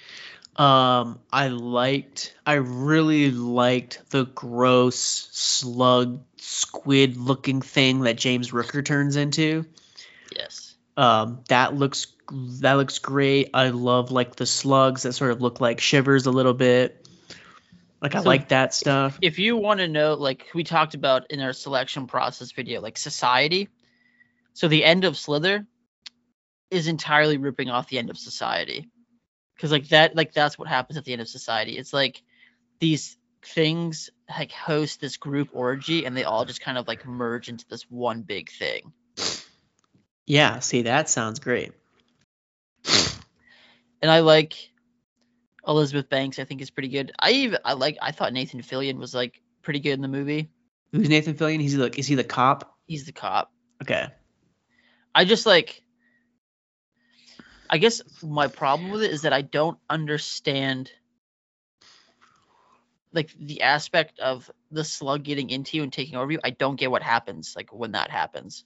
[0.55, 4.97] Um, I liked, I really liked the gross
[5.31, 9.65] slug squid looking thing that James Rooker turns into.
[10.35, 10.75] Yes.
[10.97, 12.07] Um, that looks
[12.59, 13.51] that looks great.
[13.53, 17.07] I love like the slugs that sort of look like shivers a little bit.
[18.01, 19.19] Like I So- like that stuff.
[19.21, 22.97] If you want to know like we talked about in our selection process video like
[22.97, 23.69] society.
[24.53, 25.65] So the end of Slither
[26.71, 28.89] is entirely ripping off the end of society.
[29.57, 31.77] Cuz like that like that's what happens at the end of society.
[31.77, 32.21] It's like
[32.79, 37.49] these things like host this group orgy and they all just kind of like merge
[37.49, 38.93] into this one big thing.
[40.25, 41.71] Yeah, see that sounds great.
[44.01, 44.68] and I like
[45.67, 46.39] Elizabeth Banks.
[46.39, 47.11] I think is pretty good.
[47.19, 50.49] I even I like I thought Nathan Fillion was like pretty good in the movie.
[50.91, 51.61] Who's Nathan Fillion?
[51.61, 52.77] He's like is he the cop?
[52.85, 53.51] He's the cop.
[53.81, 54.07] Okay.
[55.13, 55.83] I just like.
[57.71, 60.91] I guess my problem with it is that I don't understand.
[63.11, 66.75] Like the aspect of the slug getting into you and taking over you, I don't
[66.75, 67.53] get what happens.
[67.55, 68.65] Like when that happens,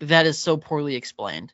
[0.00, 1.52] that is so poorly explained.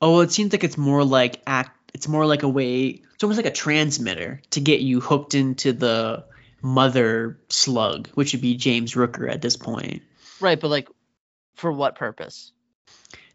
[0.00, 1.78] Oh, well, it seems like it's more like act.
[1.94, 3.02] It's more like a way.
[3.14, 6.24] It's almost like a transmitter to get you hooked into the
[6.62, 10.02] mother slug, which would be James Rooker at this point,
[10.40, 10.88] Right, but like,
[11.54, 12.52] for what purpose?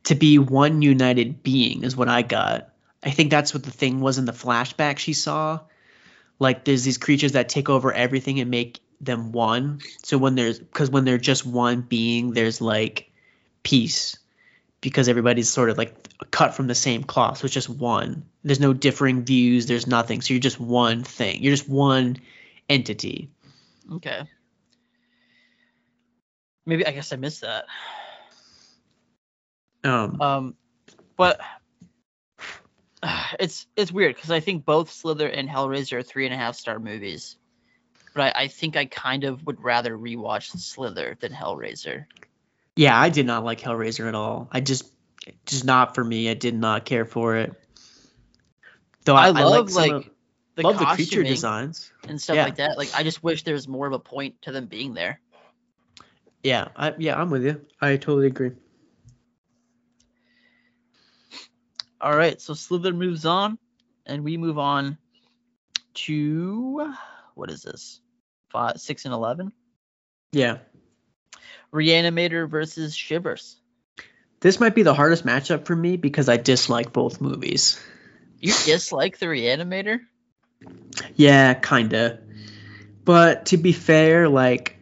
[0.05, 2.69] to be one united being is what I got.
[3.03, 5.59] I think that's what the thing was in the flashback she saw.
[6.39, 9.79] Like there's these creatures that take over everything and make them one.
[10.03, 13.11] So when there's because when they're just one being, there's like
[13.63, 14.17] peace
[14.87, 15.93] because everybody's sort of like
[16.31, 17.39] cut from the same cloth.
[17.39, 18.23] So it's just one.
[18.41, 19.65] There's no differing views.
[19.65, 20.21] There's nothing.
[20.21, 21.43] So you're just one thing.
[21.43, 22.19] You're just one
[22.69, 23.29] entity.
[23.91, 24.21] Okay.
[26.65, 27.65] Maybe I guess I missed that.
[29.83, 30.55] Um, Um,
[31.17, 31.41] but
[33.41, 36.55] it's it's weird because I think both Slither and Hellraiser are three and a half
[36.55, 37.35] star movies,
[38.15, 42.05] but I, I think I kind of would rather rewatch Slither than Hellraiser.
[42.77, 44.47] Yeah, I did not like Hellraiser at all.
[44.51, 44.91] I just,
[45.45, 46.29] just not for me.
[46.29, 47.53] I did not care for it.
[49.03, 50.09] Though I, I, love some like of-
[50.55, 51.91] the love the creature designs.
[52.07, 52.43] and stuff yeah.
[52.43, 52.77] like that.
[52.77, 55.21] Like I just wish there was more of a point to them being there.
[56.43, 57.65] Yeah, I, yeah, I'm with you.
[57.81, 58.51] I totally agree.
[61.99, 63.57] All right, so Slither moves on,
[64.05, 64.97] and we move on
[65.95, 66.93] to
[67.33, 68.01] what is this?
[68.49, 69.51] Five, six, and eleven.
[70.31, 70.57] Yeah,
[71.73, 73.57] Reanimator versus Shivers.
[74.39, 77.79] this might be the hardest matchup for me because I dislike both movies.
[78.39, 79.99] You dislike the Reanimator?
[81.15, 82.19] Yeah, kinda.
[83.03, 84.77] But to be fair, like,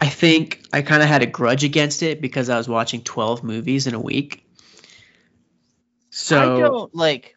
[0.00, 3.42] I think I kind of had a grudge against it because I was watching 12
[3.42, 4.46] movies in a week.
[6.10, 7.36] So I don't like.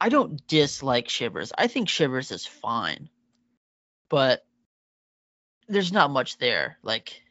[0.00, 1.52] I don't dislike Shivers.
[1.56, 3.10] I think Shivers is fine,
[4.08, 4.44] but
[5.70, 6.76] there's not much there.
[6.82, 7.22] Like,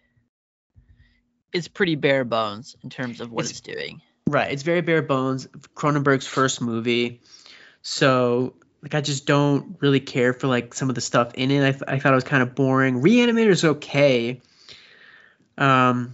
[1.53, 4.01] it's pretty bare bones in terms of what It's- it's, doing.
[4.27, 4.51] Right.
[4.51, 5.47] It's very bare bones.
[5.75, 7.21] Cronenberg's first movie.
[7.81, 11.67] So like I just don't really care for like some of the stuff in it.
[11.67, 13.01] I, th- I thought it was kind of boring.
[13.01, 14.41] Reanimator's okay.
[15.57, 16.13] Um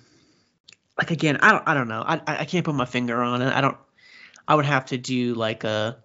[0.97, 2.01] like again, I don't I don't know.
[2.05, 3.53] I I I can't put my finger on it.
[3.53, 3.77] I don't
[4.47, 5.97] I would have to do like a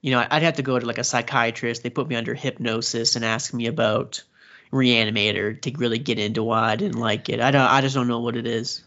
[0.00, 1.82] you know, I'd have to go to like a psychiatrist.
[1.82, 4.22] They put me under hypnosis and ask me about
[4.72, 7.40] Reanimator to really get into why I didn't like it.
[7.40, 8.84] I don't I just don't know what it is.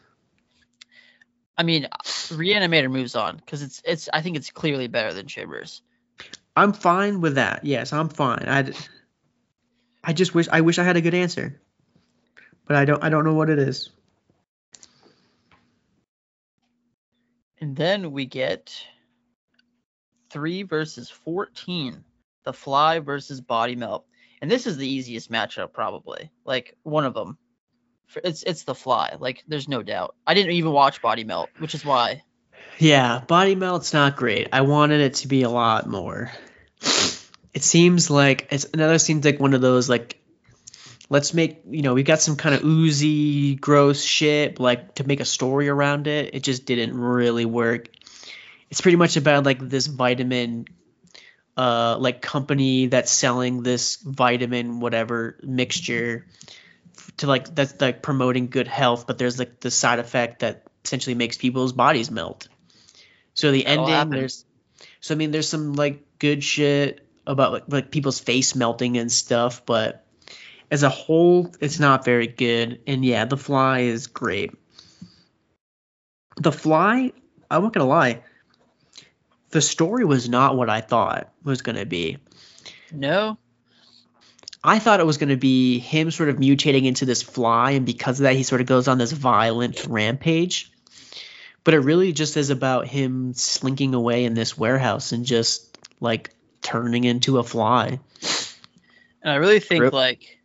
[1.57, 4.09] I mean, Reanimator moves on because it's it's.
[4.13, 5.81] I think it's clearly better than Shivers.
[6.55, 7.63] I'm fine with that.
[7.65, 8.45] Yes, I'm fine.
[8.47, 8.71] I
[10.03, 11.61] I just wish I wish I had a good answer.
[12.65, 13.89] But I don't I don't know what it is.
[17.59, 18.73] And then we get
[20.29, 22.03] three versus fourteen.
[22.43, 24.07] The Fly versus Body Melt,
[24.41, 26.31] and this is the easiest matchup probably.
[26.45, 27.37] Like one of them.
[28.23, 29.15] It's it's the Fly.
[29.19, 30.15] Like there's no doubt.
[30.27, 32.23] I didn't even watch Body Melt, which is why.
[32.77, 34.49] Yeah, body melt's not great.
[34.51, 36.31] I wanted it to be a lot more.
[37.53, 40.19] It seems like it's another seems like one of those like
[41.09, 45.19] let's make you know we got some kind of oozy gross shit like to make
[45.19, 46.33] a story around it.
[46.33, 47.87] It just didn't really work.
[48.69, 50.65] It's pretty much about like this vitamin
[51.57, 56.25] uh like company that's selling this vitamin whatever mixture
[57.17, 61.13] to like that's like promoting good health but there's like the side effect that essentially
[61.15, 62.47] makes people's bodies melt.
[63.33, 64.11] So the That'll ending happen.
[64.11, 64.45] there's
[64.99, 69.11] so i mean there's some like good shit about like, like people's face melting and
[69.11, 70.05] stuff but
[70.71, 72.81] as a whole it's not very good.
[72.87, 74.51] And yeah the fly is great.
[76.37, 77.11] The fly
[77.49, 78.23] i'm not gonna lie
[79.51, 82.17] the story was not what i thought was gonna be
[82.91, 83.37] No,
[84.63, 87.85] I thought it was going to be him sort of mutating into this fly, and
[87.85, 90.71] because of that, he sort of goes on this violent rampage.
[91.63, 96.35] But it really just is about him slinking away in this warehouse and just like
[96.61, 97.99] turning into a fly.
[99.21, 99.93] and I really think Rip.
[99.93, 100.39] like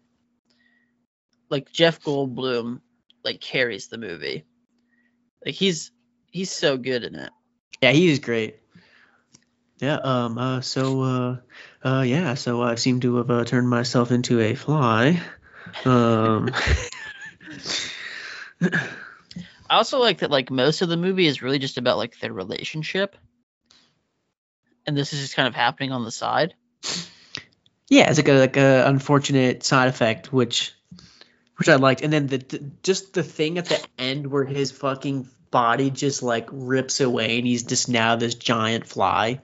[1.50, 2.80] like Jeff Goldblum
[3.24, 4.44] like carries the movie.
[5.44, 5.90] Like he's
[6.30, 7.30] he's so good in it.
[7.82, 8.57] Yeah, he is great.
[9.79, 9.97] Yeah.
[9.97, 10.39] Um.
[10.39, 10.61] Uh.
[10.61, 11.03] So.
[11.03, 11.37] Uh.
[11.85, 12.03] Uh.
[12.03, 12.35] Yeah.
[12.35, 15.20] So I seem to have uh, turned myself into a fly.
[15.85, 16.51] Um.
[19.68, 22.33] I also like that like most of the movie is really just about like their
[22.33, 23.16] relationship.
[24.87, 26.55] And this is just kind of happening on the side.
[27.89, 30.72] yeah, it's like a like a unfortunate side effect, which
[31.57, 34.70] which I liked, and then the, the just the thing at the end where his
[34.70, 39.40] fucking body just like rips away and he's just now this giant fly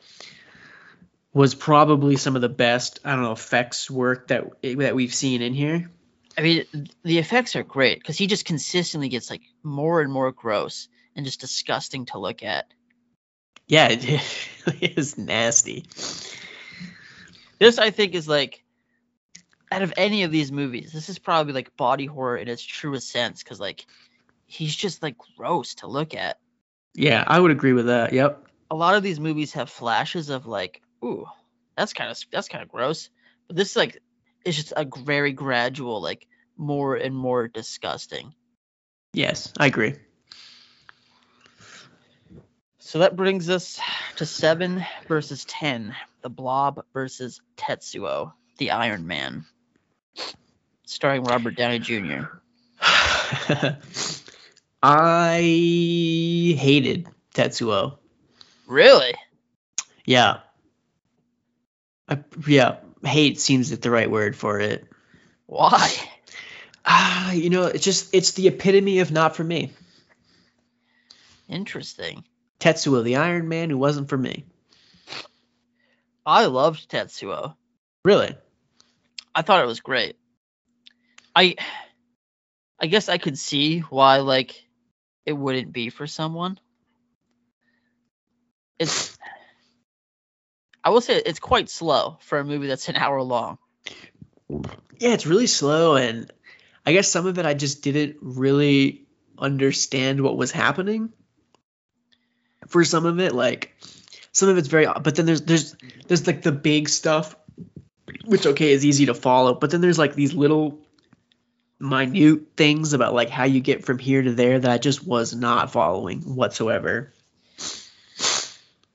[1.32, 5.40] was probably some of the best I don't know effects work that that we've seen
[5.40, 5.90] in here.
[6.36, 6.66] I mean,
[7.02, 10.86] the effects are great because he just consistently gets like more and more gross
[11.16, 12.66] and just disgusting to look at.
[13.66, 14.04] Yeah, it,
[14.82, 15.86] it is nasty.
[17.58, 18.62] This I think is like
[19.70, 23.08] out of any of these movies, this is probably like body horror in its truest
[23.08, 23.86] sense because like
[24.52, 26.38] he's just like gross to look at.
[26.94, 28.12] Yeah, I would agree with that.
[28.12, 28.46] Yep.
[28.70, 31.26] A lot of these movies have flashes of like, ooh,
[31.76, 33.08] that's kind of that's kind of gross.
[33.46, 33.98] But this like
[34.44, 36.26] is just a very gradual, like
[36.56, 38.34] more and more disgusting.
[39.14, 39.94] Yes, I agree.
[42.78, 43.80] So that brings us
[44.16, 45.94] to seven versus ten.
[46.20, 49.46] The Blob versus Tetsuo, the Iron Man,
[50.86, 52.24] starring Robert Downey Jr.
[54.82, 55.36] I
[56.58, 57.98] hated Tetsuo.
[58.66, 59.14] Really?
[60.04, 60.40] Yeah.
[62.08, 64.86] I, yeah, hate seems like the right word for it.
[65.46, 65.92] Why?
[66.84, 69.70] Ah, you know, it's just it's the epitome of not for me.
[71.48, 72.24] Interesting.
[72.58, 74.44] Tetsuo, the Iron Man, who wasn't for me.
[76.26, 77.54] I loved Tetsuo.
[78.04, 78.36] Really?
[79.34, 80.16] I thought it was great.
[81.36, 81.56] I
[82.80, 84.64] I guess I could see why like
[85.24, 86.58] it wouldn't be for someone.
[88.78, 89.16] It's
[90.84, 93.58] I will say it's quite slow for a movie that's an hour long.
[94.98, 96.30] Yeah, it's really slow, and
[96.84, 99.06] I guess some of it I just didn't really
[99.38, 101.12] understand what was happening.
[102.68, 103.74] For some of it, like
[104.32, 105.76] some of it's very, but then there's there's
[106.08, 107.36] there's like the big stuff,
[108.24, 110.80] which okay is easy to follow, but then there's like these little
[111.82, 115.34] minute things about like how you get from here to there that I just was
[115.34, 117.12] not following whatsoever.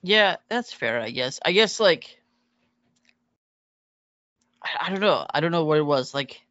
[0.02, 1.40] Yeah, that's fair, I guess.
[1.44, 2.22] I guess like
[4.80, 5.26] I, don't know.
[5.30, 6.14] I don't know what it was.
[6.14, 6.42] Like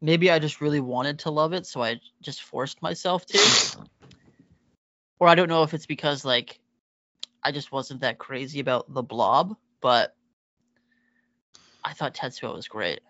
[0.00, 3.78] maybe I just really wanted to love it, so I just forced myself to.
[5.20, 6.58] Or I don't know if it's because like
[7.44, 10.14] I just wasn't that crazy about the blob, but
[11.84, 13.00] I thought Tetsuo was great.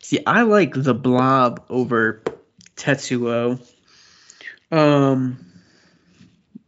[0.00, 2.22] See, I like the blob over
[2.76, 3.60] Tetsuo.
[4.70, 5.46] Um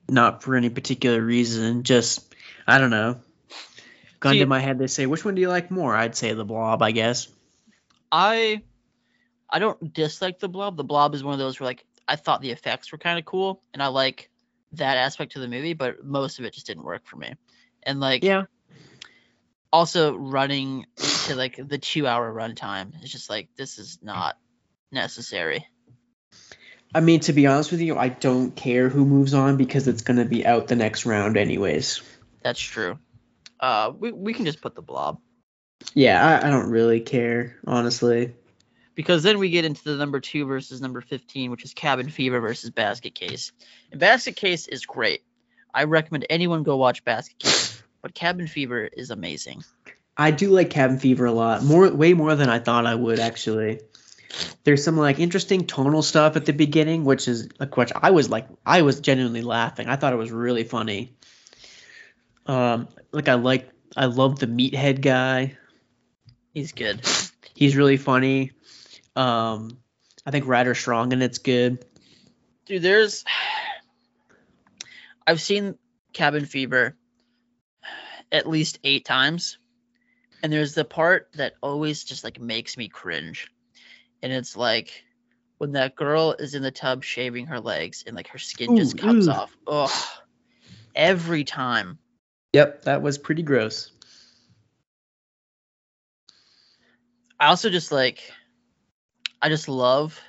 [0.08, 2.34] not for any particular reason, just
[2.66, 3.20] I don't know.
[4.20, 5.94] Gun See- to my head they say, which one do you like more?
[5.96, 7.28] I'd say the blob, I guess.
[8.12, 8.62] I
[9.50, 10.76] I don't dislike the blob.
[10.76, 13.24] The blob is one of those where like I thought the effects were kind of
[13.24, 14.30] cool, and I like
[14.72, 17.32] that aspect of the movie, but most of it just didn't work for me.
[17.84, 18.44] And like, Yeah.
[19.72, 20.86] also running
[21.24, 24.36] to like the two hour runtime it's just like this is not
[24.92, 25.66] necessary.
[26.94, 30.02] I mean, to be honest with you, I don't care who moves on because it's
[30.02, 32.02] gonna be out the next round anyways.
[32.42, 32.98] That's true.
[33.58, 35.18] Uh, we we can just put the blob
[35.94, 38.34] Yeah, I, I don't really care, honestly.
[38.94, 42.40] because then we get into the number two versus number fifteen, which is Cabin Fever
[42.40, 43.50] versus Basket Case.
[43.90, 45.22] And Basket Case is great.
[45.72, 49.64] I recommend anyone go watch Basket Case, but Cabin Fever is amazing.
[50.16, 53.18] I do like Cabin Fever a lot, more, way more than I thought I would
[53.18, 53.80] actually.
[54.64, 58.28] There's some like interesting tonal stuff at the beginning, which is like which I was
[58.28, 59.88] like I was genuinely laughing.
[59.88, 61.16] I thought it was really funny.
[62.46, 65.56] Um, like I like I love the meathead guy.
[66.52, 67.00] He's good.
[67.54, 68.52] He's really funny.
[69.14, 69.78] Um,
[70.26, 71.84] I think Ryder Strong and it's good.
[72.66, 73.24] Dude, there's
[75.26, 75.78] I've seen
[76.12, 76.96] Cabin Fever
[78.32, 79.58] at least eight times.
[80.44, 83.50] And there's the part that always just like makes me cringe.
[84.22, 85.02] And it's like
[85.56, 88.94] when that girl is in the tub shaving her legs and like her skin just
[88.94, 89.30] Ooh, comes ooh.
[89.30, 89.56] off.
[89.66, 89.90] Ugh.
[90.94, 91.98] Every time.
[92.52, 93.90] Yep, that was pretty gross.
[97.40, 98.30] I also just like
[99.40, 100.20] I just love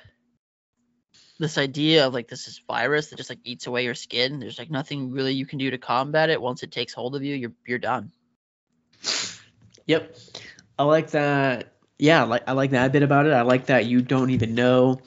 [1.38, 4.40] this idea of like this is virus that just like eats away your skin.
[4.40, 6.40] There's like nothing really you can do to combat it.
[6.40, 8.12] Once it takes hold of you, you're you're done.
[9.86, 10.16] Yep.
[10.78, 11.72] I like that.
[11.98, 13.32] Yeah, like I like that bit about it.
[13.32, 15.00] I like that you don't even know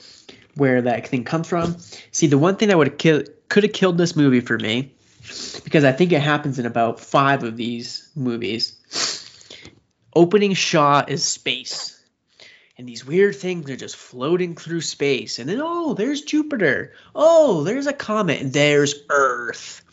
[0.56, 1.78] where that thing comes from.
[2.12, 4.94] See, the one thing that would killed could have killed this movie for me,
[5.64, 8.76] because I think it happens in about five of these movies.
[10.16, 11.96] Opening shot is space.
[12.78, 15.38] And these weird things are just floating through space.
[15.38, 16.94] And then, oh, there's Jupiter.
[17.14, 18.42] Oh, there's a comet.
[18.42, 19.84] And there's Earth.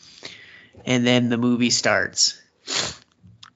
[0.85, 2.41] And then the movie starts.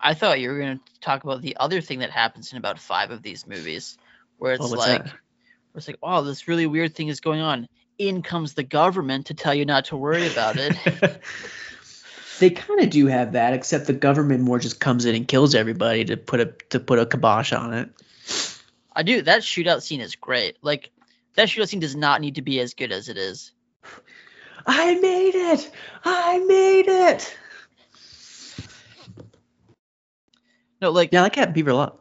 [0.02, 2.80] I thought you were going to talk about the other thing that happens in about
[2.80, 3.98] five of these movies,
[4.38, 5.14] where it's Oh, like, where
[5.76, 7.68] it's like, oh, this really weird thing is going on.
[7.98, 10.76] In comes the government to tell you not to worry about it.
[12.40, 15.54] they kind of do have that, except the government more just comes in and kills
[15.54, 17.90] everybody to put a to put a kibosh on it.
[18.94, 19.22] I do.
[19.22, 20.58] That shootout scene is great.
[20.64, 20.90] Like,
[21.36, 23.52] that shootout scene does not need to be as good as it is.
[24.66, 25.72] I made it!
[26.04, 27.38] I made it!
[30.82, 32.00] No, like, Yeah, I like Captain Beaver a lot.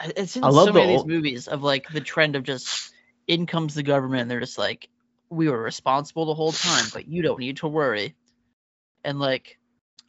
[0.00, 2.36] it's in I love so the many of these old- movies of like the trend
[2.36, 2.92] of just
[3.26, 4.88] in comes the government and they're just like,
[5.30, 8.14] we were responsible the whole time, but you don't need to worry.
[9.04, 9.58] And like,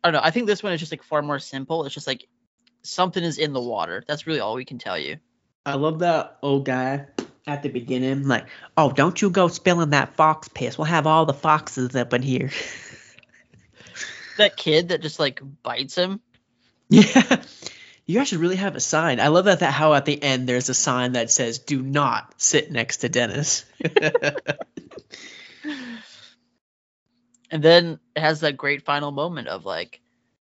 [0.03, 0.25] I don't know.
[0.25, 1.85] I think this one is just like far more simple.
[1.85, 2.25] It's just like
[2.83, 4.03] something is in the water.
[4.07, 5.17] That's really all we can tell you.
[5.65, 7.07] I love that old guy
[7.47, 8.45] at the beginning, like,
[8.77, 10.77] oh, don't you go spilling that fox piss.
[10.77, 12.51] We'll have all the foxes up in here.
[14.37, 16.19] That kid that just like bites him.
[16.89, 17.43] yeah.
[18.05, 19.19] You guys should really have a sign.
[19.19, 22.33] I love that, that how at the end there's a sign that says "Do not
[22.37, 23.65] sit next to Dennis."
[27.51, 30.01] And then it has that great final moment of like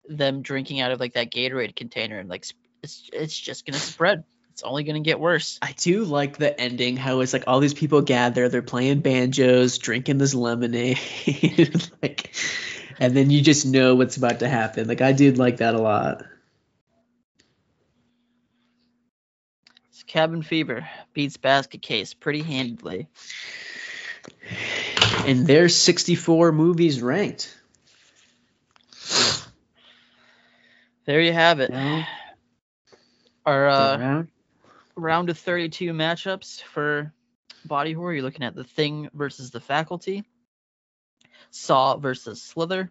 [0.09, 2.47] them drinking out of like that Gatorade container and like
[2.83, 4.24] it's it's just gonna spread.
[4.53, 5.59] It's only gonna get worse.
[5.62, 9.78] I do like the ending, how it's like all these people gather, they're playing banjos,
[9.78, 10.99] drinking this lemonade,
[12.03, 12.35] like,
[13.01, 14.88] and then you just know what's about to happen.
[14.88, 16.24] Like I did like that a lot.
[19.90, 23.09] It's Cabin Fever beats Basket Case pretty handedly.
[25.26, 27.57] And there's 64 movies ranked.
[31.05, 31.70] There you have it.
[31.70, 32.07] Now,
[33.45, 34.28] Our uh, around.
[34.95, 37.12] round of 32 matchups for
[37.64, 38.14] body horror.
[38.14, 40.22] You're looking at The Thing versus The Faculty,
[41.53, 42.90] Saw versus Slither,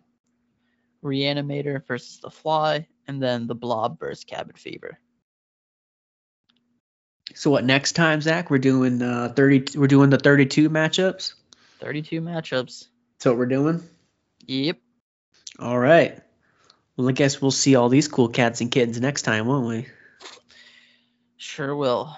[1.03, 4.97] Reanimator versus The Fly, and then The Blob versus Cabin Fever.
[7.33, 8.49] So what next time, Zach?
[8.49, 9.77] We're doing uh 30.
[9.77, 11.33] We're doing the 32 matchups.
[11.79, 12.85] 32 matchups.
[13.17, 13.83] That's what we're doing.
[14.45, 14.77] Yep.
[15.59, 16.21] All right.
[16.95, 19.87] Well, I guess we'll see all these cool cats and kittens next time, won't we?
[21.37, 22.15] Sure will.